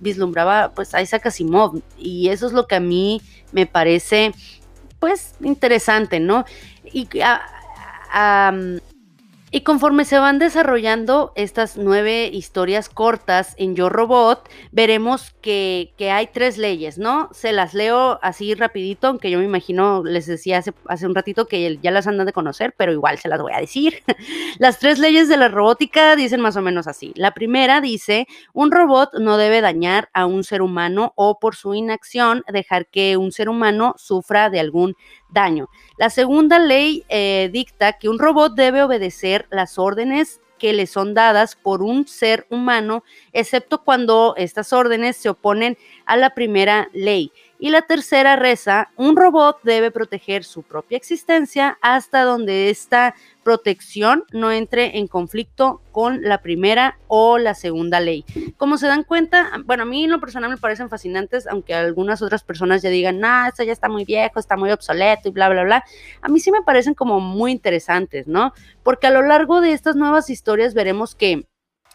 vislumbraba 0.00 0.72
pues 0.74 0.92
Isaac 1.00 1.26
Asimov, 1.26 1.80
y 1.98 2.28
eso 2.28 2.46
es 2.46 2.52
lo 2.52 2.66
que 2.66 2.76
a 2.76 2.80
mí 2.80 3.20
me 3.52 3.66
parece 3.66 4.32
pues 4.98 5.34
interesante, 5.40 6.20
¿no? 6.20 6.44
Y 6.84 7.08
a, 7.20 8.52
y 9.50 9.62
conforme 9.62 10.04
se 10.04 10.18
van 10.18 10.38
desarrollando 10.38 11.32
estas 11.34 11.76
nueve 11.76 12.28
historias 12.32 12.88
cortas 12.88 13.54
en 13.56 13.74
Yo 13.74 13.88
Robot, 13.88 14.48
veremos 14.72 15.34
que, 15.40 15.92
hay 15.98 16.28
tres 16.28 16.58
leyes, 16.58 16.98
¿no? 16.98 17.28
Se 17.32 17.52
las 17.52 17.74
leo 17.74 18.18
así 18.22 18.54
rapidito, 18.54 19.08
aunque 19.08 19.30
yo 19.30 19.38
me 19.38 19.44
imagino, 19.44 20.02
les 20.04 20.26
decía 20.26 20.58
hace, 20.58 20.72
hace 20.86 21.06
un 21.06 21.14
ratito 21.14 21.46
que 21.46 21.78
ya 21.82 21.90
las 21.90 22.06
andan 22.06 22.26
de 22.26 22.32
conocer, 22.32 22.74
pero 22.76 22.92
igual 22.92 23.18
se 23.18 23.28
las 23.28 23.40
voy 23.40 23.52
a 23.52 23.60
decir. 23.60 24.02
las 24.58 24.78
tres 24.78 24.98
leyes 24.98 25.28
de 25.28 25.36
la 25.36 25.48
robótica 25.48 26.16
dicen 26.16 26.40
más 26.40 26.56
o 26.56 26.62
menos 26.62 26.86
así. 26.86 27.12
La 27.16 27.32
primera 27.32 27.80
dice, 27.80 28.26
un 28.52 28.70
robot 28.70 29.10
no 29.18 29.36
debe 29.36 29.60
dañar 29.60 30.10
a 30.12 30.26
un 30.26 30.44
ser 30.44 30.62
humano 30.62 31.12
o 31.16 31.38
por 31.38 31.54
su 31.54 31.74
inacción 31.74 32.42
dejar 32.52 32.86
que 32.86 33.16
un 33.16 33.32
ser 33.32 33.48
humano 33.48 33.94
sufra 33.96 34.50
de 34.50 34.60
algún 34.60 34.94
daño. 35.30 35.68
La 35.98 36.10
segunda 36.10 36.58
ley 36.58 37.04
eh, 37.08 37.50
dicta 37.52 37.94
que 37.94 38.08
un 38.08 38.18
robot 38.18 38.54
debe 38.54 38.82
obedecer 38.82 39.46
las 39.50 39.78
órdenes 39.78 40.40
que 40.58 40.72
le 40.72 40.86
son 40.86 41.14
dadas 41.14 41.56
por 41.56 41.82
un 41.82 42.06
ser 42.06 42.46
humano, 42.50 43.04
excepto 43.32 43.84
cuando 43.84 44.34
estas 44.36 44.72
órdenes 44.72 45.16
se 45.16 45.28
oponen 45.30 45.78
a 46.04 46.16
la 46.16 46.34
primera 46.34 46.88
ley. 46.92 47.32
Y 47.60 47.70
la 47.70 47.82
tercera 47.82 48.36
reza, 48.36 48.90
un 48.96 49.16
robot 49.16 49.58
debe 49.64 49.90
proteger 49.90 50.44
su 50.44 50.62
propia 50.62 50.96
existencia 50.96 51.76
hasta 51.82 52.22
donde 52.22 52.70
esta 52.70 53.16
protección 53.42 54.24
no 54.32 54.52
entre 54.52 54.98
en 54.98 55.08
conflicto 55.08 55.80
con 55.90 56.22
la 56.22 56.40
primera 56.40 56.98
o 57.08 57.36
la 57.36 57.54
segunda 57.54 57.98
ley. 57.98 58.24
Como 58.56 58.78
se 58.78 58.86
dan 58.86 59.02
cuenta, 59.02 59.50
bueno, 59.64 59.82
a 59.82 59.86
mí 59.86 60.04
en 60.04 60.10
lo 60.10 60.20
personal 60.20 60.50
me 60.50 60.56
parecen 60.56 60.88
fascinantes, 60.88 61.48
aunque 61.48 61.74
algunas 61.74 62.22
otras 62.22 62.44
personas 62.44 62.80
ya 62.80 62.90
digan, 62.90 63.18
no, 63.18 63.48
esto 63.48 63.64
ya 63.64 63.72
está 63.72 63.88
muy 63.88 64.04
viejo, 64.04 64.38
está 64.38 64.56
muy 64.56 64.70
obsoleto 64.70 65.28
y 65.28 65.32
bla, 65.32 65.48
bla, 65.48 65.64
bla. 65.64 65.84
A 66.22 66.28
mí 66.28 66.38
sí 66.38 66.52
me 66.52 66.62
parecen 66.62 66.94
como 66.94 67.18
muy 67.18 67.50
interesantes, 67.50 68.28
¿no? 68.28 68.52
Porque 68.84 69.08
a 69.08 69.10
lo 69.10 69.22
largo 69.22 69.60
de 69.60 69.72
estas 69.72 69.96
nuevas 69.96 70.30
historias 70.30 70.74
veremos 70.74 71.16
que 71.16 71.48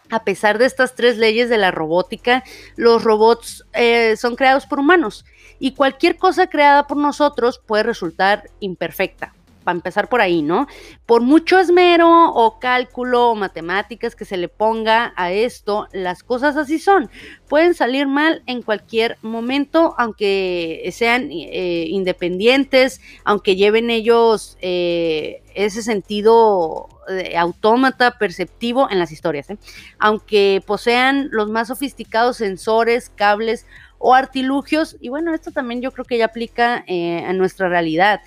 a 0.10 0.26
pesar 0.26 0.58
de 0.58 0.66
estas 0.66 0.96
tres 0.96 1.18
leyes 1.18 1.50
de 1.50 1.58
la 1.58 1.72
robótica, 1.72 2.44
los 2.76 3.04
robots 3.04 3.66
eh, 3.74 4.18
son 4.18 4.36
creados 4.36 4.66
por 4.66 4.80
humanos 4.80 5.24
y 5.64 5.72
cualquier 5.72 6.18
cosa 6.18 6.48
creada 6.48 6.88
por 6.88 6.98
nosotros 6.98 7.62
puede 7.66 7.84
resultar 7.84 8.50
imperfecta. 8.60 9.34
Para 9.64 9.78
empezar 9.78 10.10
por 10.10 10.20
ahí, 10.20 10.42
¿no? 10.42 10.68
Por 11.06 11.22
mucho 11.22 11.58
esmero 11.58 12.34
o 12.34 12.60
cálculo 12.60 13.30
o 13.30 13.36
matemáticas 13.36 14.14
que 14.14 14.26
se 14.26 14.36
le 14.36 14.50
ponga 14.50 15.14
a 15.16 15.32
esto, 15.32 15.88
las 15.94 16.22
cosas 16.22 16.58
así 16.58 16.80
son. 16.80 17.10
Pueden 17.48 17.76
salir 17.76 18.08
mal 18.08 18.44
en 18.46 18.62
cualquier 18.62 19.18
momento, 19.22 19.96
aunque 19.98 20.86
sean 20.92 21.30
eh, 21.32 21.86
independientes, 21.88 23.00
aunque 23.24 23.56
lleven 23.56 23.90
ellos 23.90 24.58
eh, 24.60 25.44
ese 25.56 25.82
sentido 25.82 26.90
autómata 27.38 28.18
perceptivo 28.18 28.88
en 28.90 29.00
las 29.00 29.12
historias, 29.12 29.50
¿eh? 29.50 29.58
aunque 30.00 30.64
posean 30.66 31.30
los 31.32 31.50
más 31.50 31.68
sofisticados 31.68 32.38
sensores, 32.38 33.10
cables 33.10 33.66
o 33.98 34.14
artilugios, 34.14 34.98
y 35.00 35.10
bueno, 35.10 35.34
esto 35.34 35.52
también 35.52 35.82
yo 35.82 35.92
creo 35.92 36.06
que 36.06 36.18
ya 36.18 36.26
aplica 36.26 36.84
eh, 36.88 37.24
a 37.26 37.34
nuestra 37.34 37.70
realidad. 37.70 38.22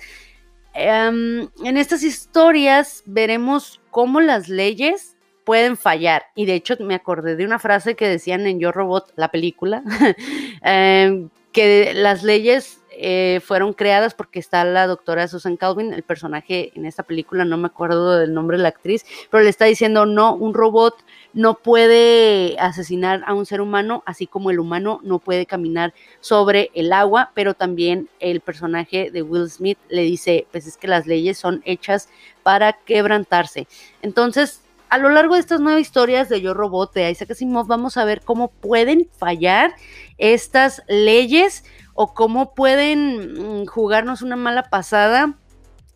Em, 0.73 1.49
en 1.63 1.77
estas 1.77 2.03
historias 2.03 3.03
veremos 3.05 3.81
cómo 3.89 4.21
las 4.21 4.47
leyes 4.47 5.17
pueden 5.43 5.77
fallar. 5.77 6.25
Y 6.35 6.45
de 6.45 6.55
hecho 6.55 6.75
me 6.79 6.93
acordé 6.93 7.35
de 7.35 7.45
una 7.45 7.57
frase 7.57 7.95
que 7.95 8.07
decían 8.07 8.45
en 8.45 8.59
Yo 8.59 8.71
Robot, 8.71 9.13
la 9.15 9.31
película, 9.31 9.81
em, 10.61 11.29
que 11.53 11.93
las 11.95 12.21
leyes 12.21 12.81
eh, 12.99 13.41
fueron 13.45 13.73
creadas 13.73 14.15
porque 14.15 14.39
está 14.39 14.63
la 14.63 14.87
doctora 14.87 15.27
Susan 15.27 15.55
Calvin, 15.55 15.93
el 15.93 16.01
personaje 16.01 16.71
en 16.75 16.85
esta 16.85 17.03
película, 17.03 17.45
no 17.45 17.55
me 17.55 17.67
acuerdo 17.67 18.17
del 18.17 18.33
nombre 18.33 18.57
de 18.57 18.63
la 18.63 18.69
actriz, 18.69 19.05
pero 19.29 19.43
le 19.43 19.49
está 19.49 19.65
diciendo, 19.65 20.07
no, 20.07 20.33
un 20.33 20.55
robot 20.55 20.95
no 21.33 21.59
puede 21.59 22.57
asesinar 22.59 23.21
a 23.27 23.35
un 23.35 23.45
ser 23.45 23.61
humano, 23.61 24.01
así 24.07 24.25
como 24.25 24.49
el 24.49 24.59
humano 24.59 24.99
no 25.03 25.19
puede 25.19 25.45
caminar 25.45 25.93
sobre 26.21 26.71
el 26.73 26.91
agua, 26.91 27.31
pero 27.35 27.53
también 27.53 28.09
el 28.19 28.41
personaje 28.41 29.11
de 29.11 29.21
Will 29.21 29.49
Smith 29.49 29.77
le 29.89 30.01
dice, 30.01 30.47
pues 30.51 30.65
es 30.65 30.77
que 30.77 30.87
las 30.87 31.05
leyes 31.05 31.37
son 31.37 31.61
hechas 31.65 32.09
para 32.41 32.73
quebrantarse. 32.73 33.67
Entonces, 34.01 34.63
a 34.89 34.97
lo 34.97 35.09
largo 35.09 35.35
de 35.35 35.41
estas 35.41 35.59
nueve 35.59 35.81
historias 35.81 36.29
de 36.29 36.41
Yo 36.41 36.53
Robot 36.53 36.93
de 36.93 37.11
Isaac 37.11 37.31
Asimov, 37.31 37.67
vamos 37.67 37.97
a 37.97 38.05
ver 38.05 38.21
cómo 38.21 38.47
pueden 38.47 39.09
fallar 39.17 39.75
estas 40.17 40.81
leyes 40.87 41.65
o 41.99 42.13
cómo 42.13 42.53
pueden 42.53 43.63
mm, 43.63 43.65
jugarnos 43.65 44.21
una 44.21 44.35
mala 44.35 44.69
pasada 44.69 45.35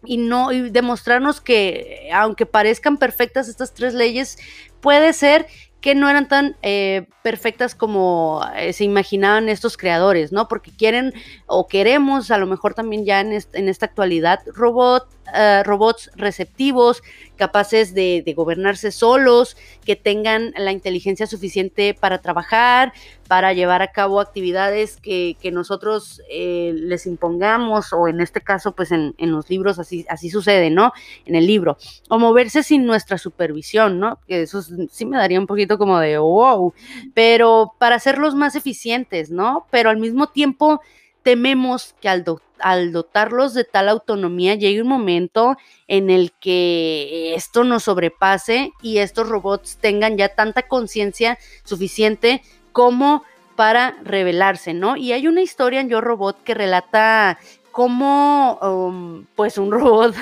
y 0.03 0.17
no 0.17 0.51
y 0.51 0.71
demostrarnos 0.71 1.41
que 1.41 2.09
aunque 2.11 2.47
parezcan 2.47 2.97
perfectas 2.97 3.47
estas 3.47 3.75
tres 3.75 3.93
leyes, 3.93 4.39
puede 4.81 5.13
ser 5.13 5.45
que 5.79 5.93
no 5.93 6.09
eran 6.09 6.27
tan 6.27 6.57
eh, 6.63 7.07
perfectas 7.21 7.75
como 7.75 8.41
eh, 8.55 8.73
se 8.73 8.83
imaginaban 8.83 9.47
estos 9.47 9.77
creadores, 9.77 10.31
¿no? 10.31 10.47
Porque 10.47 10.71
quieren 10.71 11.13
o 11.45 11.67
queremos, 11.67 12.31
a 12.31 12.39
lo 12.39 12.47
mejor 12.47 12.73
también 12.73 13.05
ya 13.05 13.19
en, 13.19 13.31
en 13.31 13.69
esta 13.69 13.85
actualidad, 13.85 14.39
robot, 14.55 15.07
uh, 15.33 15.63
robots 15.63 16.11
receptivos, 16.15 17.01
capaces 17.35 17.93
de, 17.93 18.23
gobernarse 18.35 18.91
solos, 18.91 19.57
que 19.83 19.95
tengan 19.95 20.53
la 20.57 20.71
inteligencia 20.71 21.25
suficiente 21.25 21.93
para 21.93 22.19
trabajar, 22.19 22.93
para 23.27 23.53
llevar 23.53 23.81
a 23.81 23.91
cabo 23.91 24.19
actividades 24.19 24.97
que, 24.97 25.35
nosotros 25.51 26.21
eh, 26.29 26.73
les 26.75 27.07
impongamos, 27.07 27.93
o 27.93 28.07
en 28.07 28.21
este 28.21 28.41
caso, 28.41 28.73
pues 28.73 28.91
en, 28.91 29.15
los 29.17 29.49
libros 29.49 29.79
así, 29.79 30.05
así 30.07 30.29
sucede, 30.29 30.69
¿no? 30.69 30.93
En 31.25 31.35
el 31.35 31.47
libro. 31.47 31.77
O 32.09 32.19
moverse 32.19 32.63
sin 32.63 32.85
nuestra 32.85 33.17
supervisión, 33.17 33.99
¿no? 33.99 34.19
Que 34.27 34.43
eso 34.43 34.61
sí 34.61 35.05
me 35.05 35.17
daría 35.17 35.39
un 35.39 35.47
poquito 35.47 35.77
como 35.77 35.99
de 35.99 36.17
wow, 36.17 36.73
pero 37.13 37.73
para 37.79 37.95
hacerlos 37.95 38.35
más 38.35 38.55
eficientes, 38.55 39.31
¿no? 39.31 39.65
Pero 39.71 39.89
al 39.89 39.97
mismo 39.97 40.27
tiempo 40.27 40.81
tememos 41.23 41.95
que 42.01 42.09
al, 42.09 42.23
do 42.23 42.41
al, 42.61 42.91
dotarlos 42.91 43.53
de 43.53 43.63
tal 43.63 43.89
autonomía 43.89 44.55
llegue 44.55 44.81
un 44.81 44.87
momento 44.87 45.57
en 45.87 46.09
el 46.09 46.31
que 46.33 47.33
esto 47.35 47.63
nos 47.63 47.83
sobrepase 47.83 48.71
y 48.81 48.99
estos 48.99 49.29
robots 49.29 49.77
tengan 49.77 50.17
ya 50.17 50.29
tanta 50.29 50.63
conciencia 50.63 51.37
suficiente 51.63 52.41
como 52.71 53.23
para 53.55 53.97
revelarse, 54.03 54.73
¿no? 54.73 54.95
Y 54.95 55.11
hay 55.11 55.27
una 55.27 55.41
historia 55.41 55.81
en 55.81 55.89
Yo 55.89 56.01
Robot 56.01 56.43
que 56.43 56.53
relata 56.53 57.37
cómo 57.71 58.57
um, 58.61 59.25
pues 59.35 59.57
un 59.57 59.71
robot 59.79 60.15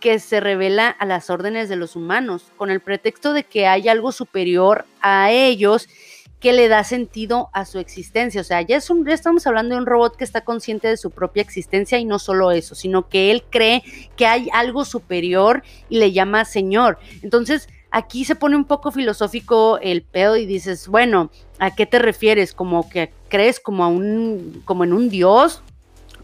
que 0.00 0.18
se 0.18 0.40
revela 0.40 0.88
a 0.88 1.06
las 1.06 1.30
órdenes 1.30 1.68
de 1.68 1.76
los 1.76 1.96
humanos 1.96 2.44
con 2.56 2.70
el 2.70 2.80
pretexto 2.80 3.32
de 3.32 3.44
que 3.44 3.66
hay 3.66 3.88
algo 3.88 4.12
superior 4.12 4.86
a 5.00 5.30
ellos 5.30 5.88
que 6.40 6.52
le 6.52 6.68
da 6.68 6.84
sentido 6.84 7.50
a 7.52 7.64
su 7.64 7.78
existencia. 7.78 8.40
O 8.40 8.44
sea, 8.44 8.62
ya, 8.62 8.76
es 8.76 8.90
un, 8.90 9.04
ya 9.04 9.14
estamos 9.14 9.46
hablando 9.46 9.74
de 9.74 9.80
un 9.80 9.86
robot 9.86 10.16
que 10.16 10.24
está 10.24 10.42
consciente 10.42 10.88
de 10.88 10.96
su 10.96 11.10
propia 11.10 11.42
existencia 11.42 11.98
y 11.98 12.04
no 12.04 12.18
solo 12.18 12.50
eso, 12.50 12.74
sino 12.74 13.08
que 13.08 13.30
él 13.30 13.44
cree 13.50 13.82
que 14.16 14.26
hay 14.26 14.48
algo 14.52 14.84
superior 14.84 15.62
y 15.88 15.98
le 15.98 16.12
llama 16.12 16.44
Señor. 16.44 16.98
Entonces, 17.22 17.68
aquí 17.90 18.24
se 18.24 18.36
pone 18.36 18.56
un 18.56 18.64
poco 18.64 18.92
filosófico 18.92 19.78
el 19.82 20.02
pedo 20.02 20.36
y 20.36 20.46
dices, 20.46 20.88
bueno, 20.88 21.30
¿a 21.58 21.74
qué 21.74 21.86
te 21.86 21.98
refieres? 21.98 22.52
¿Como 22.54 22.88
que 22.88 23.12
crees 23.28 23.60
como, 23.60 23.84
a 23.84 23.88
un, 23.88 24.62
como 24.64 24.84
en 24.84 24.92
un 24.92 25.08
Dios? 25.08 25.62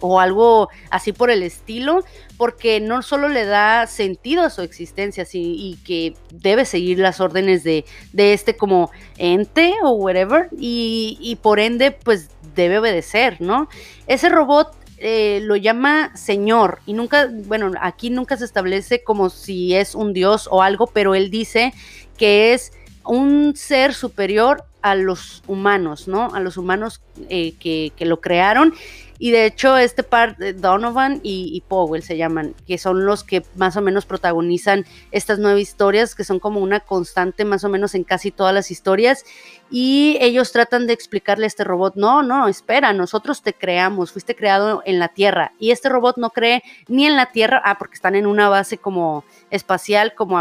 O 0.07 0.21
algo 0.21 0.69
así 0.91 1.13
por 1.13 1.31
el 1.31 1.43
estilo, 1.43 2.05
porque 2.37 2.79
no 2.79 3.01
solo 3.01 3.31
le 3.31 3.47
da 3.47 3.87
sentido 3.87 4.43
a 4.43 4.51
su 4.51 4.61
existencia 4.61 5.25
sí, 5.25 5.57
y 5.59 5.77
que 5.85 6.15
debe 6.31 6.67
seguir 6.67 6.99
las 6.99 7.21
órdenes 7.21 7.65
de, 7.65 7.87
de 8.13 8.35
este 8.35 8.55
como 8.55 8.91
ente 9.17 9.73
o 9.83 9.93
whatever, 9.93 10.49
y, 10.59 11.17
y, 11.21 11.37
por 11.37 11.59
ende 11.59 11.91
pues 11.91 12.29
debe 12.55 12.79
obedecer, 12.79 13.41
¿no? 13.41 13.69
Ese 14.07 14.29
robot 14.29 14.77
eh, 14.99 15.41
lo 15.43 15.57
llama 15.57 16.15
señor 16.15 16.81
y 16.85 16.93
nunca, 16.93 17.31
bueno, 17.47 17.73
aquí 17.81 18.11
nunca 18.11 18.37
se 18.37 18.45
establece 18.45 19.03
como 19.03 19.31
si 19.31 19.75
es 19.75 19.95
un 19.95 20.13
dios 20.13 20.49
o 20.51 20.61
algo, 20.63 20.87
pero 20.87 21.15
él 21.15 21.31
dice 21.31 21.73
que 22.19 22.53
es 22.53 22.73
un 23.05 23.55
ser 23.57 23.95
superior 23.95 24.65
a 24.83 24.95
los 24.95 25.43
humanos, 25.47 26.09
¿no? 26.09 26.35
A 26.35 26.41
los 26.41 26.59
humanos 26.59 27.01
eh, 27.31 27.55
que, 27.59 27.93
que, 27.97 28.05
lo 28.05 28.21
crearon 28.21 28.75
y 29.19 29.31
de 29.31 29.47
hecho, 29.47 29.77
este 29.77 30.03
par, 30.03 30.37
Donovan 30.57 31.21
y, 31.23 31.63
Powell 31.69 32.03
se 32.03 32.17
llaman, 32.17 32.55
que 32.67 32.79
son 32.79 33.07
los 33.07 33.23
que 33.23 33.45
más 33.55 33.77
o 33.77 33.81
menos 33.81 34.07
protagonizan 34.07 34.85
estas 35.13 35.39
nueve 35.39 35.61
historias, 35.61 36.15
que 36.15 36.25
son 36.25 36.41
como 36.41 36.61
una 36.61 36.81
constante 36.81 37.45
más 37.45 37.63
o 37.63 37.69
menos 37.69 37.95
en 37.95 38.03
casi 38.03 38.33
todas 38.33 38.53
las 38.53 38.73
historias. 38.73 39.25
Y 39.71 40.19
ellos 40.21 40.51
tratan 40.51 40.87
de 40.87 40.95
explicarle 40.95 41.45
a 41.45 41.47
este 41.47 41.63
robot, 41.63 41.95
no, 41.95 42.23
no, 42.23 42.49
espera, 42.49 42.93
nosotros 42.93 43.43
te 43.43 43.55
creamos, 43.55 44.11
fuiste 44.11 44.35
creado 44.35 44.83
en 44.85 44.99
la 44.99 45.09
Tierra. 45.09 45.53
Y 45.61 45.71
este 45.71 45.89
robot 45.89 46.17
no 46.17 46.31
cree 46.31 46.63
ni 46.89 47.07
en 47.07 47.15
la 47.15 47.27
Tierra, 47.27 47.63
ah, 47.65 47.79
porque 47.79 47.95
están 47.95 48.17
en 48.17 48.27
una 48.27 48.49
base 48.49 48.79
como 48.79 49.25
espacial, 49.51 50.15
como 50.15 50.39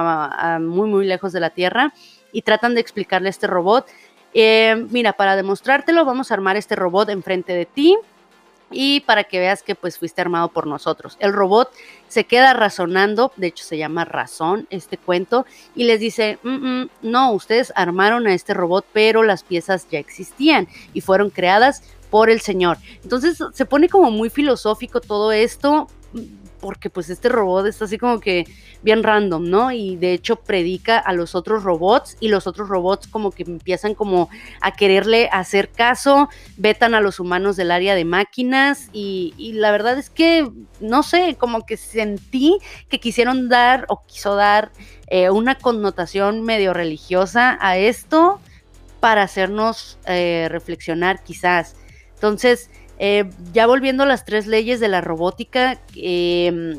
muy, 0.60 0.90
muy 0.90 1.06
lejos 1.06 1.32
de 1.32 1.40
la 1.40 1.52
Tierra. 1.52 1.94
Y 2.32 2.42
tratan 2.42 2.74
de 2.74 2.82
explicarle 2.82 3.30
a 3.30 3.30
este 3.30 3.46
robot, 3.46 3.86
eh, 4.34 4.88
mira, 4.90 5.14
para 5.14 5.36
demostrártelo, 5.36 6.06
vamos 6.06 6.32
a 6.32 6.34
armar 6.34 6.58
este 6.58 6.76
robot 6.76 7.10
enfrente 7.10 7.54
de 7.54 7.68
ti 7.68 7.98
y 8.74 9.02
para 9.02 9.24
que 9.24 9.40
veas 9.40 9.64
que 9.64 9.76
pues 9.76 9.98
fuiste 9.98 10.22
armado 10.22 10.50
por 10.50 10.68
nosotros. 10.68 11.18
El 11.20 11.34
robot 11.34 11.72
se 12.08 12.26
queda 12.26 12.54
razonando, 12.54 13.32
de 13.38 13.48
hecho 13.48 13.64
se 13.64 13.78
llama 13.78 14.06
razón 14.06 14.68
este 14.70 14.98
cuento, 14.98 15.46
y 15.76 15.86
les 15.86 16.00
dice, 16.00 16.40
mm 16.44 16.50
-mm, 16.50 16.90
no, 17.02 17.32
ustedes 17.32 17.72
armaron 17.76 18.28
a 18.28 18.34
este 18.34 18.54
robot, 18.54 18.86
pero 18.94 19.24
las 19.24 19.44
piezas 19.44 19.88
ya 19.90 20.00
existían 20.00 20.68
y 20.94 21.02
fueron 21.02 21.30
creadas 21.30 21.84
por 22.10 22.30
el 22.30 22.42
Señor. 22.42 22.78
Entonces 23.04 23.40
se 23.54 23.66
pone 23.66 23.90
como 23.90 24.12
muy 24.12 24.30
filosófico 24.30 25.02
todo 25.02 25.32
esto, 25.32 25.88
porque 26.64 26.90
pues 26.90 27.10
este 27.10 27.28
robot 27.28 27.66
está 27.66 27.84
así 27.84 27.98
como 27.98 28.22
que 28.22 28.46
bien 28.84 29.04
random, 29.04 29.50
¿no? 29.50 29.74
Y 29.74 29.98
de 29.98 30.14
hecho 30.14 30.38
predica 30.38 30.98
a 30.98 31.12
los 31.12 31.36
otros 31.36 31.64
robots 31.64 32.16
y 32.22 32.30
los 32.30 32.48
otros 32.48 32.70
robots 32.70 33.06
como 33.08 33.32
que 33.32 33.44
empiezan 33.44 33.96
como 33.96 34.30
a 34.62 34.72
quererle 34.72 35.28
hacer 35.34 35.70
caso, 35.72 36.30
vetan 36.56 36.96
a 36.96 37.02
los 37.02 37.20
humanos 37.20 37.58
del 37.58 37.70
área 37.70 37.96
de 37.96 38.06
máquinas 38.06 38.88
y, 38.94 39.34
la 39.56 39.72
verdad 39.72 40.00
es 40.00 40.10
que, 40.10 40.50
no 40.80 41.04
sé, 41.04 41.36
como 41.38 41.66
que 41.66 41.76
sentí 41.76 42.60
que 42.88 43.02
quisieron 43.02 43.50
dar 43.50 43.86
o 43.90 44.06
quiso 44.06 44.36
dar 44.36 44.72
eh, 45.08 45.30
una 45.32 45.56
connotación 45.56 46.44
medio 46.44 46.74
religiosa 46.74 47.58
a 47.60 47.76
esto 47.78 48.40
para 49.02 49.24
hacernos 49.24 49.98
eh, 50.06 50.48
reflexionar 50.50 51.24
quizás. 51.24 51.76
Entonces, 52.14 52.70
eh, 53.06 53.30
ya 53.52 53.68
volviendo 53.68 54.04
a 54.04 54.06
las 54.06 54.24
tres 54.24 54.48
leyes 54.48 54.80
de 54.80 54.88
la 54.88 55.02
robótica, 55.02 55.78
eh, 55.94 56.78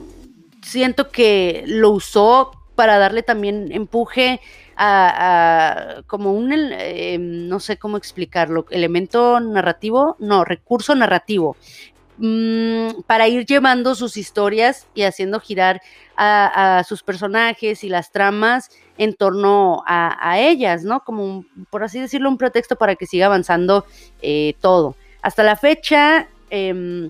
siento 0.62 1.10
que 1.10 1.64
lo 1.66 1.90
usó 1.90 2.50
para 2.74 2.96
darle 2.96 3.22
también 3.22 3.70
empuje 3.72 4.40
a, 4.74 6.02
como 6.06 6.32
un, 6.32 6.50
eh, 6.50 7.18
no 7.20 7.60
sé 7.60 7.76
cómo 7.76 7.98
explicarlo, 7.98 8.64
elemento 8.70 9.38
narrativo, 9.38 10.16
no, 10.18 10.46
recurso 10.46 10.94
narrativo, 10.94 11.58
mmm, 12.16 13.02
para 13.06 13.28
ir 13.28 13.44
llevando 13.44 13.94
sus 13.94 14.16
historias 14.16 14.86
y 14.94 15.02
haciendo 15.02 15.40
girar 15.40 15.82
a, 16.16 16.84
sus 16.88 17.02
personajes 17.02 17.84
y 17.84 17.90
las 17.90 18.12
tramas 18.12 18.70
en 18.96 19.12
torno 19.12 19.84
a, 19.86 20.38
ellas, 20.38 20.84
¿no? 20.84 21.00
Como, 21.00 21.44
por 21.68 21.84
así 21.84 22.00
decirlo, 22.00 22.30
un 22.30 22.38
pretexto 22.38 22.76
para 22.76 22.96
que 22.96 23.04
siga 23.04 23.26
avanzando 23.26 23.84
eh, 24.22 24.54
todo. 24.62 24.96
Hasta 25.24 25.42
la 25.42 25.56
fecha 25.56 26.28
eh, 26.50 27.08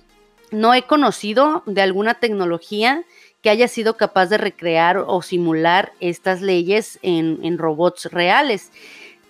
no 0.53 0.73
he 0.73 0.83
conocido 0.83 1.65
de 1.67 1.83
alguna 1.83 2.15
tecnología 2.15 3.03
que 3.43 3.51
haya 3.51 3.67
sido 3.67 3.97
capaz 3.97 4.27
de 4.27 4.39
recrear 4.39 4.99
o 4.99 5.21
simular 5.21 5.93
estas 5.99 6.41
leyes 6.41 7.01
en, 7.03 7.41
en 7.43 7.59
robots 7.59 8.07
reales. 8.13 8.71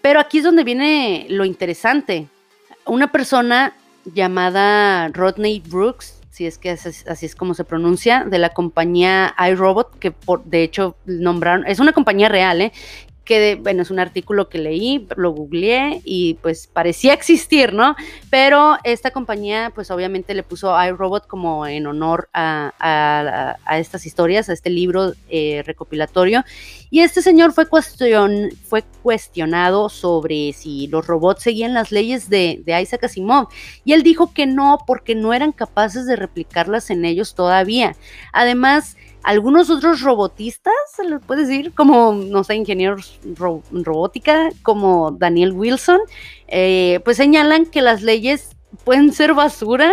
Pero 0.03 0.21
aquí 0.21 0.39
es 0.39 0.45
donde 0.45 0.65
viene 0.65 1.25
lo 1.31 1.47
interesante. 1.47 2.29
Una 2.85 3.11
persona 3.11 3.75
llamada 4.05 5.09
Rodney 5.09 5.61
Brooks 5.61 6.21
si 6.35 6.47
es 6.47 6.59
que 6.59 6.71
así, 6.71 7.27
es 7.27 7.37
como 7.37 7.55
se 7.55 7.63
pronuncia, 7.63 8.25
de 8.25 8.39
la 8.39 8.49
compañía 8.49 9.37
iRobot, 9.39 9.97
que 10.01 10.11
por, 10.11 10.43
de 10.43 10.65
hecho 10.65 10.97
nombraron, 11.07 11.65
es 11.65 11.79
una 11.79 11.93
compañía 11.93 12.29
real, 12.29 12.61
¿eh? 12.61 12.73
Que, 13.25 13.57
bueno, 13.57 13.83
es 13.83 13.91
un 13.91 13.99
artículo 13.99 14.49
que 14.49 14.59
leí, 14.59 15.07
lo 15.17 15.31
googleé 15.31 16.01
y 16.05 16.35
pues 16.35 16.67
parecía 16.67 17.13
existir, 17.15 17.73
¿no? 17.73 17.97
Pero 18.31 18.77
esta 18.85 19.11
compañía 19.11 19.73
pues 19.75 19.91
obviamente 19.91 20.35
le 20.35 20.43
puso 20.43 20.75
iRobot 20.85 21.27
como 21.27 21.67
en 21.67 21.87
honor 21.87 22.29
a, 22.33 23.57
estas 23.73 24.07
historias, 24.07 24.49
a 24.49 24.53
este 24.53 24.71
libro 24.71 25.15
eh, 25.29 25.63
recopilatorio. 25.65 26.45
Y 26.91 27.01
este 27.01 27.23
señor 27.23 27.53
fue, 27.53 27.67
fue 27.67 28.85
cuestionado 29.03 29.89
sobre 29.89 30.53
si 30.53 30.87
los 30.89 31.07
robots 31.07 31.43
seguían 31.43 31.75
las 31.75 31.91
leyes 31.91 32.29
de, 32.29 32.63
de 32.65 32.81
Isaac 32.81 33.05
Asimov. 33.05 33.49
Y 33.85 33.95
él 33.95 34.03
dijo 34.03 34.33
que 34.33 34.47
no, 34.47 34.79
porque 34.87 35.15
no 35.15 35.33
eran 35.33 35.53
capaces 35.53 36.07
de 36.07 36.17
replicarlas 36.17 36.91
en 36.91 37.05
ellos 37.05 37.35
todavía. 37.35 37.97
Además, 38.33 38.97
algunos 39.25 39.71
otros 39.71 40.03
robotistas, 40.03 40.75
se 40.95 41.03
les 41.05 41.21
puede 41.23 41.47
decir, 41.47 41.73
como, 41.73 42.13
no 42.13 42.45
sé, 42.45 42.55
ingenieros 42.55 43.19
robótica, 43.73 44.51
como 44.63 45.13
Daniel 45.13 45.53
Wilson, 45.53 46.01
eh, 46.47 47.01
pues 47.05 47.17
señalan 47.17 47.67
que 47.67 47.81
las 47.81 48.03
leyes 48.03 48.51
pueden 48.85 49.13
ser 49.13 49.33
basura 49.33 49.93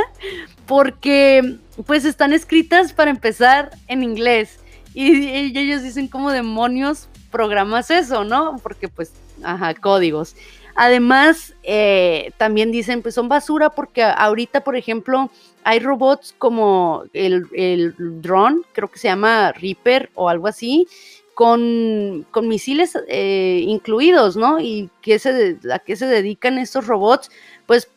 porque 0.66 1.58
pues 1.86 2.04
están 2.04 2.34
escritas 2.34 2.94
para 2.94 3.10
empezar 3.10 3.72
en 3.88 4.04
inglés. 4.04 4.60
Y, 4.94 5.26
y 5.26 5.58
ellos 5.58 5.82
dicen, 5.82 6.10
¿cómo 6.10 6.32
demonios 6.32 7.08
programas 7.32 7.90
eso, 7.90 8.26
no? 8.26 8.58
Porque 8.62 8.90
pues, 8.90 9.14
ajá, 9.44 9.74
códigos. 9.76 10.36
Además, 10.76 11.54
eh, 11.64 12.32
también 12.38 12.72
dicen, 12.72 13.02
pues 13.02 13.16
son 13.16 13.30
basura 13.30 13.70
porque 13.70 14.04
ahorita, 14.04 14.64
por 14.64 14.76
ejemplo, 14.76 15.30
hay 15.64 15.80
robots 15.80 16.34
como 16.38 17.04
el, 17.14 17.48
el 17.54 17.96
drone, 18.22 18.62
creo 18.74 18.90
que 18.90 19.00
se 19.00 19.08
llama 19.08 19.52
Reaper 19.52 20.10
o 20.16 20.30
algo 20.30 20.48
así, 20.48 20.88
con, 21.34 22.26
con 22.32 22.48
misiles 22.48 22.98
eh, 23.08 23.64
incluidos, 23.66 24.36
¿no? 24.36 24.60
Y 24.60 24.90
¿qué 25.02 25.18
se, 25.18 25.58
a 25.72 25.80
qué 25.80 25.96
se 25.96 26.06
dedican 26.06 26.58
estos 26.58 26.88
robots, 26.88 27.32
pues 27.66 27.88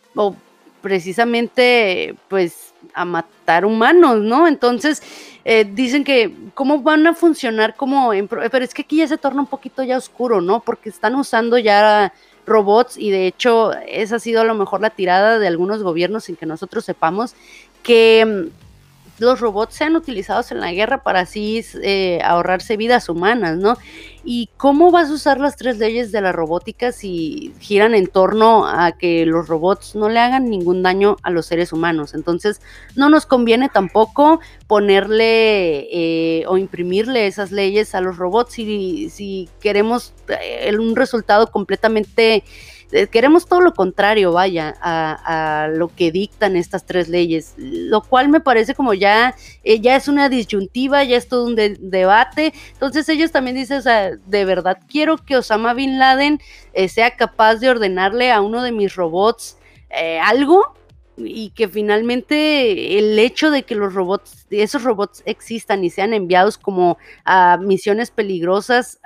precisamente, 0.80 2.14
pues 2.28 2.74
a 2.92 3.04
matar 3.04 3.64
humanos, 3.64 4.20
¿no? 4.20 4.46
Entonces, 4.46 5.02
eh, 5.44 5.64
dicen 5.64 6.04
que 6.04 6.32
cómo 6.54 6.80
van 6.82 7.06
a 7.06 7.14
funcionar 7.14 7.74
como, 7.74 8.10
pero 8.28 8.64
es 8.64 8.74
que 8.74 8.82
aquí 8.82 8.98
ya 8.98 9.08
se 9.08 9.18
torna 9.18 9.40
un 9.40 9.46
poquito 9.46 9.82
ya 9.82 9.96
oscuro, 9.96 10.40
¿no? 10.40 10.60
Porque 10.60 10.90
están 10.90 11.14
usando 11.14 11.58
ya 11.58 12.12
robots 12.46 12.96
y 12.96 13.10
de 13.10 13.26
hecho 13.26 13.72
esa 13.86 14.16
ha 14.16 14.18
sido 14.18 14.40
a 14.40 14.44
lo 14.44 14.54
mejor 14.54 14.80
la 14.80 14.90
tirada 14.90 15.38
de 15.38 15.46
algunos 15.46 15.82
gobiernos 15.82 16.24
sin 16.24 16.36
que 16.36 16.46
nosotros 16.46 16.84
sepamos 16.84 17.34
que 17.82 18.24
mm, 18.24 18.63
los 19.18 19.40
robots 19.40 19.74
sean 19.74 19.96
utilizados 19.96 20.50
en 20.50 20.60
la 20.60 20.72
guerra 20.72 21.02
para 21.02 21.20
así 21.20 21.64
eh, 21.82 22.20
ahorrarse 22.24 22.76
vidas 22.76 23.08
humanas, 23.08 23.56
¿no? 23.58 23.76
¿Y 24.24 24.48
cómo 24.56 24.90
vas 24.90 25.10
a 25.10 25.12
usar 25.12 25.38
las 25.38 25.56
tres 25.56 25.78
leyes 25.78 26.10
de 26.10 26.20
la 26.20 26.32
robótica 26.32 26.92
si 26.92 27.54
giran 27.60 27.94
en 27.94 28.06
torno 28.06 28.66
a 28.66 28.92
que 28.92 29.26
los 29.26 29.48
robots 29.48 29.94
no 29.94 30.08
le 30.08 30.18
hagan 30.18 30.48
ningún 30.48 30.82
daño 30.82 31.16
a 31.22 31.30
los 31.30 31.46
seres 31.46 31.72
humanos? 31.72 32.14
Entonces, 32.14 32.60
no 32.96 33.10
nos 33.10 33.26
conviene 33.26 33.68
tampoco 33.68 34.40
ponerle 34.66 35.88
eh, 35.92 36.44
o 36.46 36.56
imprimirle 36.56 37.26
esas 37.26 37.52
leyes 37.52 37.94
a 37.94 38.00
los 38.00 38.16
robots 38.16 38.54
si, 38.54 39.10
si 39.10 39.48
queremos 39.60 40.14
eh, 40.28 40.74
un 40.76 40.96
resultado 40.96 41.48
completamente 41.48 42.42
queremos 43.10 43.46
todo 43.46 43.60
lo 43.60 43.74
contrario, 43.74 44.32
vaya, 44.32 44.74
a, 44.80 45.68
lo 45.72 45.88
que 45.88 46.12
dictan 46.12 46.56
estas 46.56 46.86
tres 46.86 47.08
leyes, 47.08 47.54
lo 47.56 48.02
cual 48.02 48.28
me 48.28 48.40
parece 48.40 48.74
como 48.74 48.94
ya, 48.94 49.34
eh, 49.62 49.80
ya 49.80 49.96
es 49.96 50.08
una 50.08 50.28
disyuntiva, 50.28 51.04
ya 51.04 51.16
es 51.16 51.28
todo 51.28 51.46
un 51.46 51.56
debate. 51.56 52.52
Entonces 52.72 53.08
ellos 53.08 53.32
también 53.32 53.56
dicen, 53.56 53.78
o 53.78 53.82
sea, 53.82 54.10
de 54.16 54.44
verdad 54.44 54.78
quiero 54.88 55.16
que 55.18 55.36
Osama 55.36 55.74
Bin 55.74 55.98
Laden 55.98 56.40
eh, 56.72 56.88
sea 56.88 57.16
capaz 57.16 57.56
de 57.56 57.70
ordenarle 57.70 58.30
a 58.30 58.40
uno 58.40 58.62
de 58.62 58.72
mis 58.72 58.94
robots 58.94 59.58
algo 60.22 60.74
y 61.16 61.50
que 61.50 61.68
finalmente 61.68 62.98
el 62.98 63.18
hecho 63.18 63.50
de 63.50 63.62
que 63.62 63.74
los 63.74 63.94
robots, 63.94 64.46
esos 64.50 64.82
robots 64.82 65.22
existan 65.26 65.84
y 65.84 65.90
sean 65.90 66.12
enviados 66.12 66.58
como 66.58 66.98
a 67.24 67.58
misiones 67.58 68.10
peligrosas, 68.10 68.98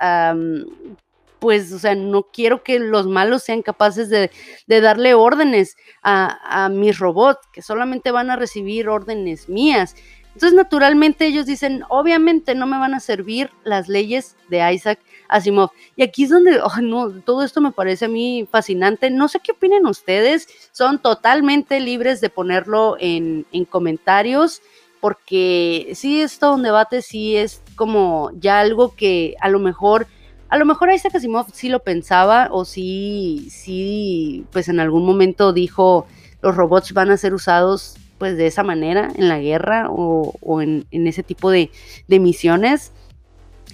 pues, 1.39 1.71
o 1.71 1.79
sea, 1.79 1.95
no 1.95 2.23
quiero 2.23 2.63
que 2.63 2.79
los 2.79 3.07
malos 3.07 3.43
sean 3.43 3.61
capaces 3.61 4.09
de, 4.09 4.31
darle 4.67 5.13
órdenes 5.13 5.77
a, 6.03 6.69
mis 6.71 6.99
robots, 6.99 7.47
que 7.51 7.61
solamente 7.61 8.11
van 8.11 8.29
a 8.29 8.35
recibir 8.35 8.89
órdenes 8.89 9.49
mías. 9.49 9.95
Entonces, 10.33 10.53
naturalmente, 10.53 11.25
ellos 11.25 11.45
dicen, 11.45 11.83
obviamente 11.89 12.55
no 12.55 12.67
me 12.67 12.77
van 12.77 12.93
a 12.93 12.99
servir 12.99 13.49
las 13.63 13.89
leyes 13.89 14.37
de 14.49 14.73
Isaac 14.73 14.99
Asimov. 15.27 15.71
Y 15.95 16.03
aquí 16.03 16.23
es 16.23 16.29
donde, 16.29 16.59
oh, 16.63 16.81
no, 16.81 17.11
todo 17.21 17.43
esto 17.43 17.61
me 17.61 17.71
parece 17.71 18.05
a 18.05 18.09
mí 18.09 18.47
fascinante. 18.49 19.09
No 19.09 19.27
sé 19.27 19.39
qué 19.39 19.53
opinen 19.53 19.85
ustedes, 19.87 20.47
son 20.71 20.99
totalmente 20.99 21.79
libres 21.79 22.21
de 22.21 22.29
ponerlo 22.29 22.95
en, 22.99 23.45
en 23.51 23.65
comentarios 23.65 24.61
porque 24.99 25.91
sí 25.95 26.21
es 26.21 26.39
todo 26.39 26.55
un 26.55 26.63
debate, 26.63 27.01
sí 27.01 27.37
es 27.37 27.61
como 27.75 28.31
ya 28.35 28.59
algo 28.59 28.95
que 28.95 29.35
a 29.39 29.49
lo 29.49 29.59
mejor 29.59 30.07
a 30.49 30.57
lo 30.57 30.65
mejor 30.65 30.91
Isaac 30.91 31.15
Asimov 31.15 31.47
sí 31.53 31.69
lo 31.69 31.83
pensaba 31.83 32.49
o 32.51 32.65
sí, 32.65 33.47
sí, 33.51 34.45
pues 34.51 34.67
en 34.67 34.79
algún 34.79 35.05
momento 35.05 35.53
dijo 35.53 36.07
los 36.41 36.55
robots 36.55 36.93
van 36.93 37.11
a 37.11 37.17
ser 37.17 37.33
usados 37.33 37.97
pues 38.17 38.35
de 38.35 38.47
esa 38.47 38.63
manera 38.63 39.11
en 39.15 39.29
la 39.29 39.39
guerra 39.39 39.87
o, 39.89 40.61
en, 40.61 40.85
ese 40.91 41.23
tipo 41.23 41.49
de, 41.51 41.71
misiones. 42.07 42.91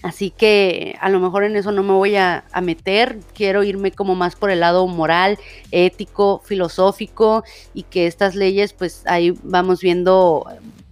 Así 0.03 0.29
que 0.29 0.95
a 1.01 1.09
lo 1.09 1.19
mejor 1.19 1.45
en 1.45 1.55
eso 1.55 1.71
no 1.71 1.81
me 1.81 1.93
voy 1.93 2.15
a, 2.15 2.43
a, 2.51 2.61
meter, 2.61 3.17
quiero 3.33 3.63
irme 3.63 3.91
como 3.91 4.13
más 4.13 4.35
por 4.35 4.51
el 4.51 4.59
lado 4.59 4.85
moral, 4.85 5.39
ético, 5.71 6.43
filosófico 6.45 7.43
y 7.73 7.83
que 7.83 8.05
estas 8.05 8.35
leyes 8.35 8.73
pues 8.73 9.01
ahí 9.07 9.33
vamos 9.41 9.81
viendo, 9.81 10.45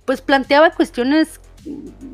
pues 0.06 0.22
planteaba 0.22 0.72
cuestiones 0.72 1.40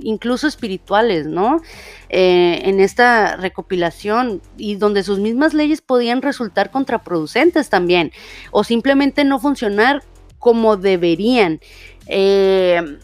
incluso 0.01 0.47
espirituales, 0.47 1.25
¿no? 1.27 1.61
Eh, 2.09 2.61
en 2.65 2.79
esta 2.79 3.35
recopilación 3.35 4.41
y 4.57 4.75
donde 4.75 5.03
sus 5.03 5.19
mismas 5.19 5.53
leyes 5.53 5.81
podían 5.81 6.21
resultar 6.21 6.71
contraproducentes 6.71 7.69
también 7.69 8.11
o 8.51 8.63
simplemente 8.63 9.23
no 9.23 9.39
funcionar 9.39 10.03
como 10.39 10.77
deberían. 10.77 11.59
Eh, 12.07 12.97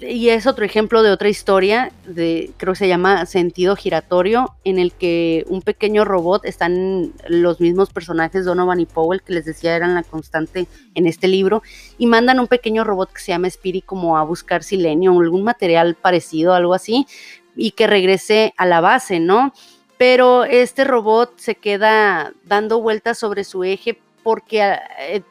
y 0.00 0.30
es 0.30 0.46
otro 0.46 0.64
ejemplo 0.64 1.02
de 1.02 1.10
otra 1.10 1.28
historia, 1.28 1.92
de, 2.06 2.50
creo 2.56 2.72
que 2.72 2.78
se 2.78 2.88
llama 2.88 3.26
Sentido 3.26 3.76
Giratorio, 3.76 4.54
en 4.64 4.78
el 4.78 4.92
que 4.92 5.44
un 5.48 5.62
pequeño 5.62 6.04
robot, 6.04 6.44
están 6.44 7.12
los 7.28 7.60
mismos 7.60 7.90
personajes, 7.90 8.44
Donovan 8.44 8.80
y 8.80 8.86
Powell, 8.86 9.22
que 9.22 9.34
les 9.34 9.44
decía 9.44 9.76
eran 9.76 9.94
la 9.94 10.02
constante 10.02 10.66
en 10.94 11.06
este 11.06 11.28
libro, 11.28 11.62
y 11.98 12.06
mandan 12.06 12.40
un 12.40 12.48
pequeño 12.48 12.84
robot 12.84 13.12
que 13.12 13.20
se 13.20 13.32
llama 13.32 13.48
Spirit 13.48 13.84
como 13.84 14.18
a 14.18 14.24
buscar 14.24 14.62
Silenio 14.62 15.12
o 15.12 15.20
algún 15.20 15.44
material 15.44 15.94
parecido, 15.94 16.54
algo 16.54 16.74
así, 16.74 17.06
y 17.54 17.70
que 17.70 17.86
regrese 17.86 18.54
a 18.56 18.66
la 18.66 18.80
base, 18.80 19.20
¿no? 19.20 19.52
Pero 19.98 20.44
este 20.44 20.84
robot 20.84 21.38
se 21.38 21.54
queda 21.54 22.32
dando 22.44 22.80
vueltas 22.80 23.18
sobre 23.18 23.44
su 23.44 23.64
eje 23.64 23.98
porque 24.22 24.76
eh, 24.98 25.22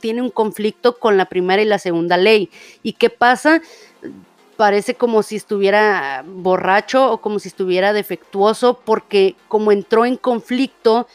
tiene 0.00 0.22
un 0.22 0.30
conflicto 0.30 0.98
con 0.98 1.16
la 1.16 1.26
primera 1.26 1.62
y 1.62 1.66
la 1.66 1.78
segunda 1.78 2.16
ley. 2.16 2.50
¿Y 2.82 2.94
qué 2.94 3.10
pasa? 3.10 3.60
Parece 4.56 4.94
como 4.94 5.22
si 5.22 5.36
estuviera 5.36 6.24
borracho 6.26 7.12
o 7.12 7.18
como 7.20 7.38
si 7.38 7.48
estuviera 7.48 7.92
defectuoso 7.92 8.80
porque 8.84 9.36
como 9.48 9.72
entró 9.72 10.06
en 10.06 10.16
conflicto, 10.16 11.06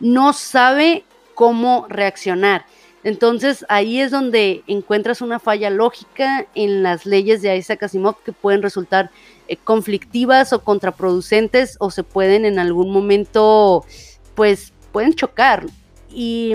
no 0.00 0.32
sabe 0.32 1.04
cómo 1.34 1.86
reaccionar. 1.88 2.66
Entonces 3.02 3.64
ahí 3.68 4.00
es 4.00 4.10
donde 4.10 4.62
encuentras 4.66 5.22
una 5.22 5.38
falla 5.38 5.70
lógica 5.70 6.46
en 6.54 6.82
las 6.82 7.06
leyes 7.06 7.40
de 7.40 7.56
Isaac 7.56 7.84
Asimov 7.84 8.22
que 8.22 8.32
pueden 8.32 8.62
resultar 8.62 9.10
eh, 9.48 9.56
conflictivas 9.56 10.52
o 10.52 10.62
contraproducentes 10.62 11.76
o 11.80 11.90
se 11.90 12.02
pueden 12.02 12.44
en 12.44 12.58
algún 12.58 12.92
momento, 12.92 13.86
pues 14.34 14.72
pueden 14.92 15.14
chocar. 15.14 15.66
Y, 16.12 16.54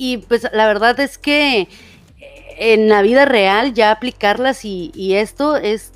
y 0.00 0.16
pues 0.16 0.46
la 0.54 0.66
verdad 0.66 0.98
es 0.98 1.18
que 1.18 1.60
eh, 1.60 1.68
en 2.56 2.88
la 2.88 3.02
vida 3.02 3.26
real 3.26 3.74
ya 3.74 3.90
aplicarlas 3.90 4.64
y, 4.64 4.90
y 4.94 5.16
esto 5.16 5.58
es 5.58 5.92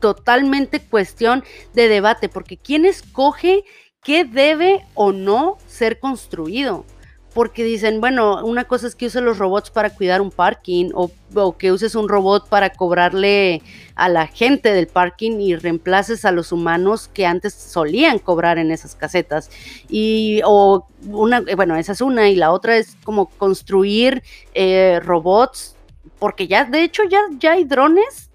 totalmente 0.00 0.80
cuestión 0.80 1.44
de 1.74 1.88
debate, 1.88 2.30
porque 2.30 2.56
¿quién 2.56 2.86
escoge 2.86 3.64
qué 4.02 4.24
debe 4.24 4.86
o 4.94 5.12
no 5.12 5.58
ser 5.66 6.00
construido? 6.00 6.86
Porque 7.34 7.64
dicen, 7.64 8.00
bueno, 8.00 8.44
una 8.44 8.64
cosa 8.64 8.86
es 8.86 8.94
que 8.94 9.06
uses 9.06 9.22
los 9.22 9.38
robots 9.38 9.70
para 9.70 9.90
cuidar 9.90 10.20
un 10.20 10.30
parking 10.30 10.90
o, 10.94 11.10
que 11.56 11.72
uses 11.72 11.94
un 11.94 12.08
robot 12.08 12.48
para 12.48 12.70
cobrarle 12.70 13.62
a 13.94 14.08
la 14.08 14.26
gente 14.26 14.72
del 14.72 14.86
parking 14.86 15.40
y 15.40 15.56
reemplaces 15.56 16.24
a 16.24 16.32
los 16.32 16.52
humanos 16.52 17.08
que 17.12 17.24
antes 17.24 17.54
solían 17.54 18.18
cobrar 18.18 18.58
en 18.58 18.70
esas 18.70 18.94
casetas. 18.94 19.50
Y, 19.88 20.40
o 20.44 20.86
una, 21.06 21.42
bueno, 21.56 21.76
esa 21.76 21.92
es 21.92 22.00
una 22.00 22.28
y 22.28 22.36
la 22.36 22.52
otra 22.52 22.76
es 22.76 22.96
como 23.02 23.26
construir 23.26 24.22
eh, 24.54 25.00
robots 25.02 25.76
porque 26.18 26.46
ya, 26.46 26.64
de 26.64 26.84
hecho, 26.84 27.02
ya, 27.04 27.20
ya 27.38 27.52
hay 27.52 27.64
drones 27.64 28.30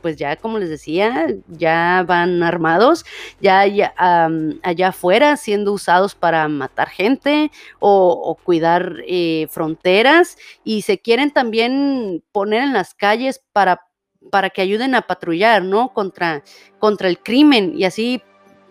pues 0.00 0.16
ya 0.16 0.36
como 0.36 0.58
les 0.58 0.68
decía, 0.68 1.28
ya 1.48 2.04
van 2.06 2.42
armados, 2.42 3.04
ya, 3.40 3.60
allá 3.60 4.88
afuera 4.88 5.36
siendo 5.36 5.72
usados 5.72 6.14
para 6.14 6.48
matar 6.48 6.88
gente 6.88 7.50
o, 7.78 8.36
cuidar 8.42 8.96
eh, 9.06 9.46
fronteras 9.50 10.36
y 10.64 10.82
se 10.82 10.98
quieren 10.98 11.30
también 11.30 12.22
poner 12.32 12.62
en 12.62 12.72
las 12.72 12.94
calles 12.94 13.42
para, 13.52 13.86
para 14.30 14.50
que 14.50 14.62
ayuden 14.62 14.94
a 14.94 15.02
patrullar, 15.02 15.62
¿no? 15.62 15.92
Contra, 15.92 16.42
contra 16.78 17.08
el 17.08 17.18
crimen 17.18 17.74
y 17.76 17.84
así 17.84 18.22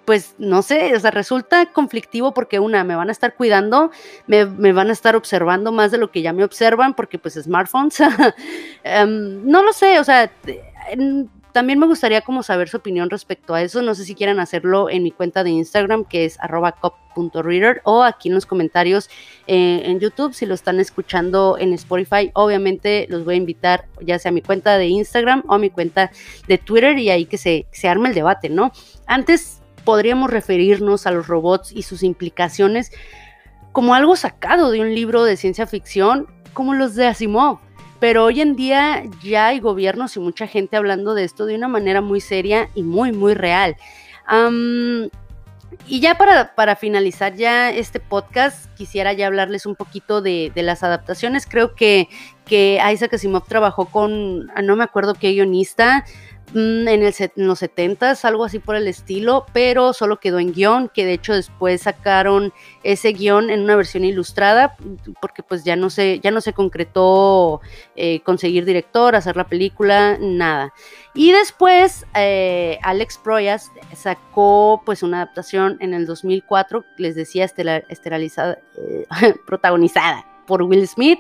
pues 0.10 0.34
no 0.40 0.64
sé, 0.64 0.96
o 0.96 1.00
sea, 1.00 1.12
resulta 1.12 1.68
conflictivo 1.68 2.34
porque 2.34 2.58
una, 2.58 2.84
me 2.84 2.96
van 2.96 3.10
a 3.10 3.12
estar 3.12 3.36
cuidando, 3.36 3.92
me, 4.26 4.44
van 4.44 4.90
a 4.90 4.92
estar 4.92 5.16
observando 5.16 5.72
más 5.72 5.92
de 5.92 6.00
lo 6.00 6.10
que 6.10 6.24
ya 6.24 6.34
me 6.34 6.44
observan 6.44 6.96
porque 6.96 7.20
pues 7.20 7.36
smartphones, 7.36 8.00
em, 8.84 9.46
no 9.46 9.62
lo 9.62 9.72
sé, 9.72 10.00
o 10.00 10.04
sea, 10.04 10.32
también 11.52 11.80
me 11.80 11.88
gustaría 11.88 12.22
como 12.22 12.44
saber 12.44 12.70
su 12.70 12.78
opinión 12.78 13.10
respecto 13.10 13.54
a 13.54 13.62
eso. 13.62 13.82
No 13.82 13.96
sé 13.96 14.06
si 14.06 14.16
quieran 14.16 14.40
hacerlo 14.40 14.90
en 14.90 15.04
mi 15.04 15.12
cuenta 15.12 15.44
de 15.44 15.50
Instagram, 15.50 16.06
que 16.06 16.26
es 16.26 16.40
arroba 16.40 16.74
cop.reader, 16.74 17.82
o 17.86 18.04
aquí 18.04 18.30
en 18.30 18.36
los 18.36 18.46
comentarios 18.46 19.10
eh, 19.48 19.82
en 19.86 20.00
YouTube, 20.00 20.34
si 20.34 20.46
lo 20.46 20.54
están 20.54 20.80
escuchando 20.80 21.58
en 21.60 21.74
Spotify. 21.74 22.32
Obviamente 22.34 23.08
los 23.10 23.26
voy 23.26 23.36
a 23.36 23.38
invitar 23.38 23.86
ya 24.02 24.20
sea 24.20 24.30
a 24.30 24.34
mi 24.34 24.42
cuenta 24.42 24.78
de 24.78 24.88
Instagram 24.88 25.44
o 25.48 25.56
a 25.56 25.60
mi 25.60 25.70
cuenta 25.70 26.12
de 26.48 26.58
Twitter 26.58 26.98
y 27.00 27.10
ahí 27.10 27.26
que 27.26 27.38
se, 27.38 27.66
se 27.72 27.88
arme 27.88 28.10
el 28.10 28.16
debate, 28.16 28.50
¿no? 28.50 28.72
Antes 29.08 29.62
podríamos 29.84 30.30
referirnos 30.30 31.08
a 31.08 31.12
los 31.12 31.28
robots 31.28 31.72
y 31.72 31.82
sus 31.82 32.04
implicaciones 32.04 32.92
como 33.72 33.96
algo 33.96 34.16
sacado 34.16 34.72
de 34.72 34.82
un 34.82 34.94
libro 34.94 35.24
de 35.24 35.38
ciencia 35.38 35.66
ficción 35.66 36.28
como 36.54 36.74
los 36.74 36.96
de 36.96 37.08
Asimov. 37.08 37.60
Pero 38.00 38.26
hoy 38.26 38.42
en 38.42 38.56
día 38.56 39.04
ya 39.22 39.48
hay 39.48 39.60
gobiernos 39.60 40.16
y 40.16 40.20
mucha 40.20 40.48
gente 40.48 40.78
hablando 40.78 41.14
de 41.14 41.26
esto 41.26 41.46
de 41.46 41.56
una 41.56 41.68
manera 41.68 42.02
muy 42.02 42.22
seria 42.22 42.70
y 42.76 42.84
muy, 42.84 43.12
muy 43.12 43.34
real. 43.34 43.76
y 45.88 46.00
ya 46.00 46.18
para, 46.18 46.76
finalizar 46.76 47.36
ya 47.36 47.72
este 47.72 48.00
podcast, 48.00 48.74
quisiera 48.76 49.14
ya 49.14 49.28
hablarles 49.28 49.66
un 49.66 49.76
poquito 49.76 50.22
de, 50.22 50.52
las 50.56 50.84
adaptaciones. 50.84 51.46
Creo 51.46 51.76
que, 51.76 52.08
que 52.46 52.80
Isaac 52.92 53.14
Asimov 53.16 53.46
trabajó 53.48 53.86
con, 53.86 54.48
no 54.48 54.76
me 54.76 54.84
acuerdo 54.84 55.14
qué 55.14 55.32
guionista, 55.32 56.06
en, 56.54 56.88
el, 56.88 57.14
los 57.36 57.60
70 57.60 58.16
algo 58.24 58.46
así 58.46 58.60
por 58.60 58.76
el 58.76 58.88
estilo, 58.88 59.46
pero 59.54 59.94
solo 59.94 60.20
quedó 60.20 60.40
en 60.40 60.54
guion, 60.54 60.90
que 60.90 61.06
de 61.06 61.14
hecho 61.14 61.34
después 61.34 61.82
sacaron 61.82 62.54
ese 62.84 63.14
guion 63.14 63.50
en 63.50 63.62
una 63.62 63.76
versión 63.76 64.04
ilustrada, 64.06 64.76
porque 65.22 65.44
pues 65.44 65.64
ya 65.64 65.76
no 65.76 65.90
se, 65.90 66.20
ya 66.20 66.32
no 66.32 66.42
se 66.42 66.54
concretó 66.54 67.62
eh, 67.96 68.22
conseguir 68.22 68.66
director, 68.66 69.16
hacer 69.16 69.36
la 69.36 69.48
película, 69.48 70.18
nada. 70.20 70.74
Y 71.14 71.32
después 71.32 72.06
eh, 72.16 72.80
Alex 72.84 73.18
Proyas 73.18 73.72
sacó 73.96 74.82
pues 74.86 75.04
una 75.04 75.18
adaptación 75.18 75.78
en 75.82 75.94
el 75.94 76.06
2004, 76.06 76.86
les 76.98 77.16
decía, 77.16 77.46
esterilizada, 77.46 78.60
eh, 78.78 79.06
protagonizada 79.46 80.26
por 80.48 80.64
Will 80.64 80.88
Smith 80.88 81.20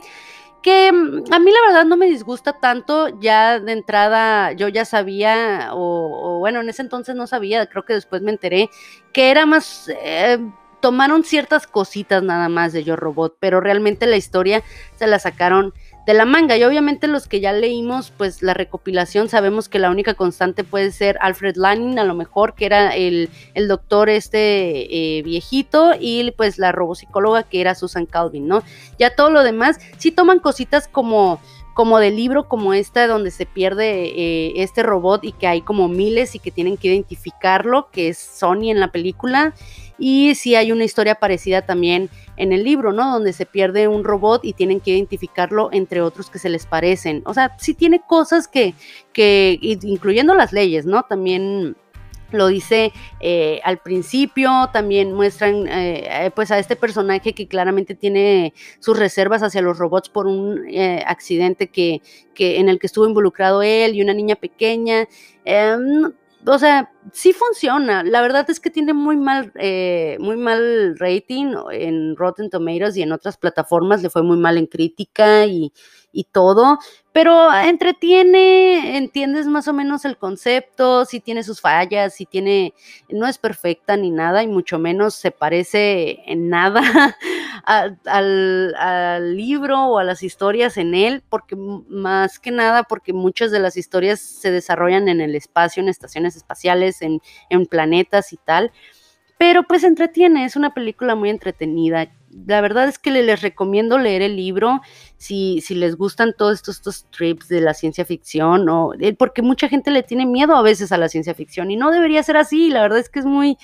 que 0.61 0.91
mm, 0.91 1.31
a 1.31 1.39
mí 1.39 1.51
la 1.51 1.61
verdad 1.67 1.85
no 1.85 1.97
me 1.97 2.07
disgusta 2.07 2.53
tanto, 2.53 3.19
ya 3.19 3.59
de 3.59 3.71
entrada 3.71 4.51
yo 4.53 4.67
ya 4.67 4.85
sabía, 4.85 5.69
o, 5.73 6.39
bueno, 6.39 6.61
en 6.61 6.69
ese 6.69 6.81
entonces 6.81 7.15
no 7.15 7.27
sabía, 7.27 7.67
creo 7.67 7.85
que 7.85 7.93
después 7.93 8.21
me 8.21 8.31
enteré, 8.31 8.69
que 9.13 9.31
era 9.31 9.45
más, 9.45 9.89
eh, 10.03 10.39
tomaron 10.79 11.23
ciertas 11.23 11.67
cositas 11.67 12.23
nada 12.23 12.49
más 12.49 12.73
de 12.73 12.83
Yo 12.83 12.95
Robot, 12.95 13.37
pero 13.39 13.61
realmente 13.61 14.05
la 14.05 14.17
historia 14.17 14.63
se 14.95 15.07
la 15.07 15.19
sacaron 15.19 15.73
de 16.09 16.15
la 16.15 16.25
manga. 16.25 16.57
Y 16.57 16.63
obviamente 16.63 17.07
los 17.07 17.27
que 17.27 17.39
ya 17.39 17.53
leímos, 17.53 18.11
pues 18.17 18.41
la 18.41 18.55
recopilación, 18.55 19.29
sabemos 19.29 19.69
que 19.69 19.77
la 19.77 19.91
única 19.91 20.15
constante 20.15 20.63
puede 20.63 20.91
ser 20.91 21.19
Alfred 21.21 21.55
Lanning, 21.55 21.99
a 21.99 22.03
lo 22.03 22.15
mejor, 22.15 22.55
que 22.55 22.65
era 22.65 22.95
el, 22.95 23.29
doctor 23.67 24.09
este 24.09 25.17
eh, 25.17 25.21
viejito, 25.21 25.91
y 25.99 26.31
pues 26.31 26.57
la 26.57 26.71
robopsicóloga 26.71 27.43
que 27.43 27.61
era 27.61 27.75
Susan 27.75 28.07
Calvin, 28.07 28.47
¿no? 28.47 28.63
Ya 28.97 29.15
todo 29.15 29.29
lo 29.29 29.43
demás, 29.43 29.77
sí 29.99 30.09
toman 30.09 30.39
cositas 30.39 30.87
como 30.87 31.39
como 31.73 31.99
de 31.99 32.11
libro 32.11 32.47
como 32.47 32.73
esta 32.73 33.07
donde 33.07 33.31
se 33.31 33.45
pierde 33.45 34.05
eh, 34.05 34.53
este 34.57 34.83
robot 34.83 35.23
y 35.23 35.31
que 35.31 35.47
hay 35.47 35.61
como 35.61 35.87
miles 35.87 36.35
y 36.35 36.39
que 36.39 36.51
tienen 36.51 36.77
que 36.77 36.89
identificarlo, 36.89 37.89
que 37.91 38.09
es 38.09 38.17
Sony 38.17 38.71
en 38.71 38.79
la 38.79 38.91
película. 38.91 39.53
Y 39.97 40.35
sí 40.35 40.55
hay 40.55 40.71
una 40.71 40.85
historia 40.85 41.15
parecida 41.15 41.61
también 41.61 42.09
en 42.37 42.53
el 42.53 42.63
libro, 42.63 42.93
¿no? 42.93 43.11
Donde 43.11 43.33
se 43.33 43.45
pierde 43.45 43.87
un 43.87 44.05
robot 44.05 44.45
y 44.45 44.53
tienen 44.53 44.79
que 44.79 44.91
identificarlo 44.91 45.69
entre 45.73 46.01
otros 46.01 46.29
que 46.29 46.39
se 46.39 46.49
les 46.49 46.65
parecen. 46.65 47.21
O 47.25 47.33
sea, 47.33 47.55
sí 47.59 47.73
tiene 47.73 48.01
cosas 48.07 48.47
que, 48.47 48.73
que 49.11 49.59
incluyendo 49.61 50.33
las 50.33 50.53
leyes, 50.53 50.85
¿no? 50.85 51.03
También 51.03 51.75
lo 52.31 52.47
dice 52.47 52.91
eh, 53.19 53.59
al 53.63 53.79
principio, 53.79 54.69
también 54.71 55.13
muestran 55.13 55.67
eh, 55.67 56.25
eh, 56.25 56.31
pues 56.33 56.51
a 56.51 56.59
este 56.59 56.75
personaje 56.75 57.33
que 57.33 57.47
claramente 57.47 57.95
tiene 57.95 58.53
sus 58.79 58.97
reservas 58.97 59.43
hacia 59.43 59.61
los 59.61 59.77
robots 59.77 60.09
por 60.09 60.27
un 60.27 60.65
accidente 61.05 61.67
que, 61.67 62.01
que, 62.33 62.59
en 62.59 62.69
el 62.69 62.79
que 62.79 62.87
estuvo 62.87 63.07
involucrado 63.07 63.61
él 63.61 63.95
y 63.95 64.01
una 64.01 64.13
niña 64.13 64.35
pequeña. 64.35 65.07
O 66.45 66.57
sea, 66.57 66.91
sí 67.11 67.33
funciona. 67.33 68.03
La 68.03 68.21
verdad 68.21 68.49
es 68.49 68.59
que 68.59 68.69
tiene 68.69 68.93
muy 68.93 69.17
mal, 69.17 69.51
eh, 69.55 70.17
muy 70.19 70.37
mal 70.37 70.97
rating 70.97 71.53
en 71.71 72.15
Rotten 72.15 72.49
Tomatoes 72.49 72.95
y 72.97 73.01
en 73.01 73.11
otras 73.11 73.37
plataformas. 73.37 74.01
Le 74.01 74.09
fue 74.09 74.23
muy 74.23 74.37
mal 74.37 74.57
en 74.57 74.65
crítica 74.65 75.45
y, 75.45 75.73
y 76.11 76.23
todo. 76.25 76.79
Pero 77.11 77.53
entretiene, 77.53 78.95
entiendes 78.97 79.47
más 79.47 79.67
o 79.67 79.73
menos 79.73 80.05
el 80.05 80.17
concepto, 80.17 81.05
si 81.05 81.19
tiene 81.19 81.43
sus 81.43 81.59
fallas, 81.59 82.13
si 82.13 82.25
tiene, 82.25 82.73
no 83.09 83.27
es 83.27 83.37
perfecta 83.37 83.97
ni 83.97 84.11
nada, 84.11 84.43
y 84.43 84.47
mucho 84.47 84.79
menos 84.79 85.15
se 85.15 85.31
parece 85.31 86.19
en 86.31 86.49
nada 86.49 86.81
al, 87.69 89.35
libro 89.35 89.85
o 89.85 89.99
a 89.99 90.03
las 90.03 90.23
historias 90.23 90.77
en 90.77 90.95
él, 90.95 91.23
porque 91.29 91.55
más 91.55 92.39
que 92.39 92.51
nada, 92.51 92.83
porque 92.83 93.13
muchas 93.13 93.51
de 93.51 93.59
las 93.59 93.77
historias 93.77 94.19
se 94.19 94.51
desarrollan 94.51 95.07
en 95.07 95.21
el 95.21 95.35
espacio, 95.35 95.81
en 95.81 95.89
estaciones 95.89 96.35
espaciales, 96.35 97.01
en, 97.01 97.21
en 97.49 97.65
planetas 97.65 98.33
y 98.33 98.37
tal. 98.37 98.71
Pero 99.37 99.63
pues 99.63 99.83
entretiene, 99.83 100.45
es 100.45 100.55
una 100.55 100.73
película 100.73 101.15
muy 101.15 101.29
entretenida 101.29 102.11
la 102.45 102.61
verdad 102.61 102.87
es 102.87 102.99
que 102.99 103.11
les 103.11 103.41
recomiendo 103.41 103.97
leer 103.97 104.21
el 104.21 104.35
libro 104.35 104.81
si, 105.17 105.61
si 105.61 105.75
les 105.75 105.95
gustan 105.95 106.33
todos 106.37 106.55
estos, 106.55 106.77
estos 106.77 107.05
trips 107.11 107.47
de 107.47 107.61
la 107.61 107.73
ciencia 107.73 108.05
ficción, 108.05 108.69
o, 108.69 108.93
eh, 108.99 109.13
porque 109.13 109.41
mucha 109.41 109.67
gente 109.67 109.91
le 109.91 110.03
tiene 110.03 110.25
miedo 110.25 110.55
a 110.55 110.61
veces 110.61 110.91
a 110.91 110.97
la 110.97 111.09
ciencia 111.09 111.33
ficción 111.33 111.71
y 111.71 111.75
no 111.75 111.91
debería 111.91 112.23
ser 112.23 112.37
así, 112.37 112.69
la 112.69 112.81
verdad 112.81 112.99
es 112.99 113.09
que 113.09 113.19
es 113.19 113.25
muy, 113.25 113.57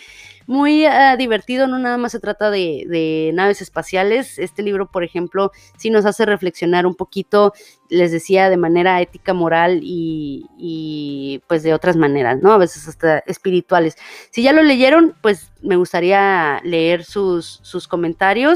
muy 0.47 0.85
ah, 0.85 1.15
divertido, 1.17 1.67
no 1.67 1.79
nada 1.79 1.97
más 1.97 2.11
se 2.11 2.19
trata 2.19 2.51
de, 2.51 3.31
naves 3.33 3.61
espaciales, 3.61 4.37
este 4.37 4.63
libro, 4.63 4.91
por 4.91 5.03
ejemplo, 5.03 5.51
sí 5.77 5.89
nos 5.89 6.05
hace 6.05 6.25
reflexionar 6.25 6.85
un 6.85 6.95
poquito, 6.95 7.53
les 7.89 8.11
decía, 8.11 8.49
de 8.49 8.57
manera 8.57 9.01
ética, 9.01 9.33
moral 9.33 9.79
y, 9.83 10.45
y 10.57 11.41
pues 11.47 11.63
de 11.63 11.73
otras 11.73 11.95
maneras, 11.95 12.41
¿no? 12.41 12.51
A 12.51 12.57
veces 12.57 12.87
hasta 12.87 13.19
espirituales. 13.19 13.95
Si 14.31 14.43
ya 14.43 14.53
lo 14.53 14.63
leyeron, 14.63 15.15
pues 15.21 15.51
me 15.61 15.75
gustaría 15.75 16.61
leer 16.63 17.03
sus, 17.03 17.59
sus 17.63 17.87
comentarios. 17.87 18.54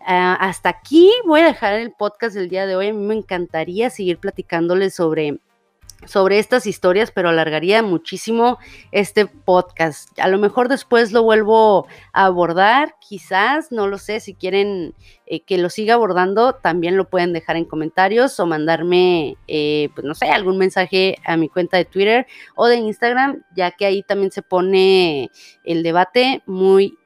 Ah, 0.00 0.34
hasta 0.40 0.70
aquí 0.70 1.10
voy 1.26 1.40
a 1.40 1.46
dejar 1.46 1.74
el 1.74 1.92
podcast 1.92 2.34
del 2.34 2.48
día 2.48 2.66
de 2.66 2.76
hoy. 2.76 2.88
A 2.88 2.92
mí 2.92 3.06
me 3.06 3.14
encantaría 3.14 3.90
seguir 3.90 4.18
platicándoles 4.18 4.94
sobre 4.94 5.40
sobre 6.06 6.38
estas 6.38 6.66
historias, 6.66 7.10
pero 7.10 7.28
alargaría 7.28 7.82
muchísimo 7.82 8.58
este 8.92 9.26
podcast. 9.26 10.16
A 10.18 10.28
lo 10.28 10.38
mejor 10.38 10.68
después 10.68 11.12
lo 11.12 11.22
vuelvo 11.22 11.88
a 12.12 12.26
abordar, 12.26 12.94
quizás, 13.00 13.72
no 13.72 13.88
lo 13.88 13.98
sé, 13.98 14.20
si 14.20 14.34
quieren 14.34 14.94
eh, 15.26 15.40
que 15.40 15.58
lo 15.58 15.70
siga 15.70 15.94
abordando, 15.94 16.54
también 16.54 16.96
lo 16.96 17.08
pueden 17.08 17.32
dejar 17.32 17.56
en 17.56 17.64
comentarios 17.64 18.38
o 18.38 18.46
mandarme, 18.46 19.36
eh, 19.48 19.88
pues 19.94 20.06
no 20.06 20.14
sé, 20.14 20.26
algún 20.30 20.56
mensaje 20.56 21.16
a 21.24 21.36
mi 21.36 21.48
cuenta 21.48 21.76
de 21.76 21.84
Twitter 21.84 22.26
o 22.54 22.66
de 22.66 22.76
Instagram, 22.76 23.42
ya 23.56 23.72
que 23.72 23.86
ahí 23.86 24.02
también 24.02 24.30
se 24.30 24.42
pone 24.42 25.30
el 25.64 25.82
debate 25.82 26.42
muy 26.46 26.96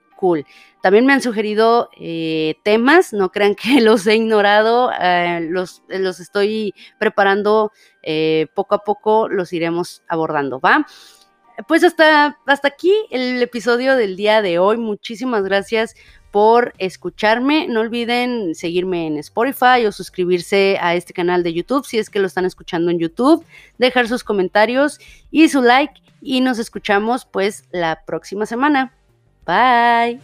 También 0.80 1.06
me 1.06 1.12
han 1.12 1.22
sugerido 1.22 1.90
eh, 1.98 2.56
temas, 2.62 3.12
no 3.12 3.30
crean 3.30 3.54
que 3.54 3.80
los 3.80 4.06
he 4.06 4.16
ignorado, 4.16 4.90
eh, 5.00 5.40
los, 5.50 5.82
los, 5.88 6.20
estoy 6.20 6.74
preparando 6.98 7.72
eh, 8.02 8.46
poco 8.54 8.74
a 8.74 8.84
poco, 8.84 9.28
los 9.28 9.52
iremos 9.52 10.02
abordando, 10.08 10.60
¿va? 10.60 10.86
Pues 11.68 11.84
hasta, 11.84 12.38
hasta 12.46 12.68
aquí 12.68 12.92
el 13.10 13.42
episodio 13.42 13.94
del 13.96 14.16
día 14.16 14.40
de 14.40 14.58
hoy. 14.58 14.78
Muchísimas 14.78 15.44
gracias 15.44 15.94
por 16.30 16.72
escucharme. 16.78 17.68
No 17.68 17.80
olviden 17.80 18.54
seguirme 18.54 19.06
en 19.06 19.18
Spotify 19.18 19.84
o 19.86 19.92
suscribirse 19.92 20.78
a 20.80 20.94
este 20.94 21.12
canal 21.12 21.42
de 21.42 21.52
YouTube 21.52 21.84
si 21.84 21.98
es 21.98 22.08
que 22.08 22.20
lo 22.20 22.26
están 22.26 22.46
escuchando 22.46 22.90
en 22.90 22.98
YouTube, 22.98 23.44
dejar 23.78 24.08
sus 24.08 24.24
comentarios 24.24 24.98
y 25.30 25.48
su 25.50 25.62
like 25.62 26.00
y 26.22 26.40
nos 26.40 26.58
escuchamos 26.58 27.26
pues 27.26 27.64
la 27.70 28.02
próxima 28.06 28.46
semana. 28.46 28.94
Bye. 29.44 30.18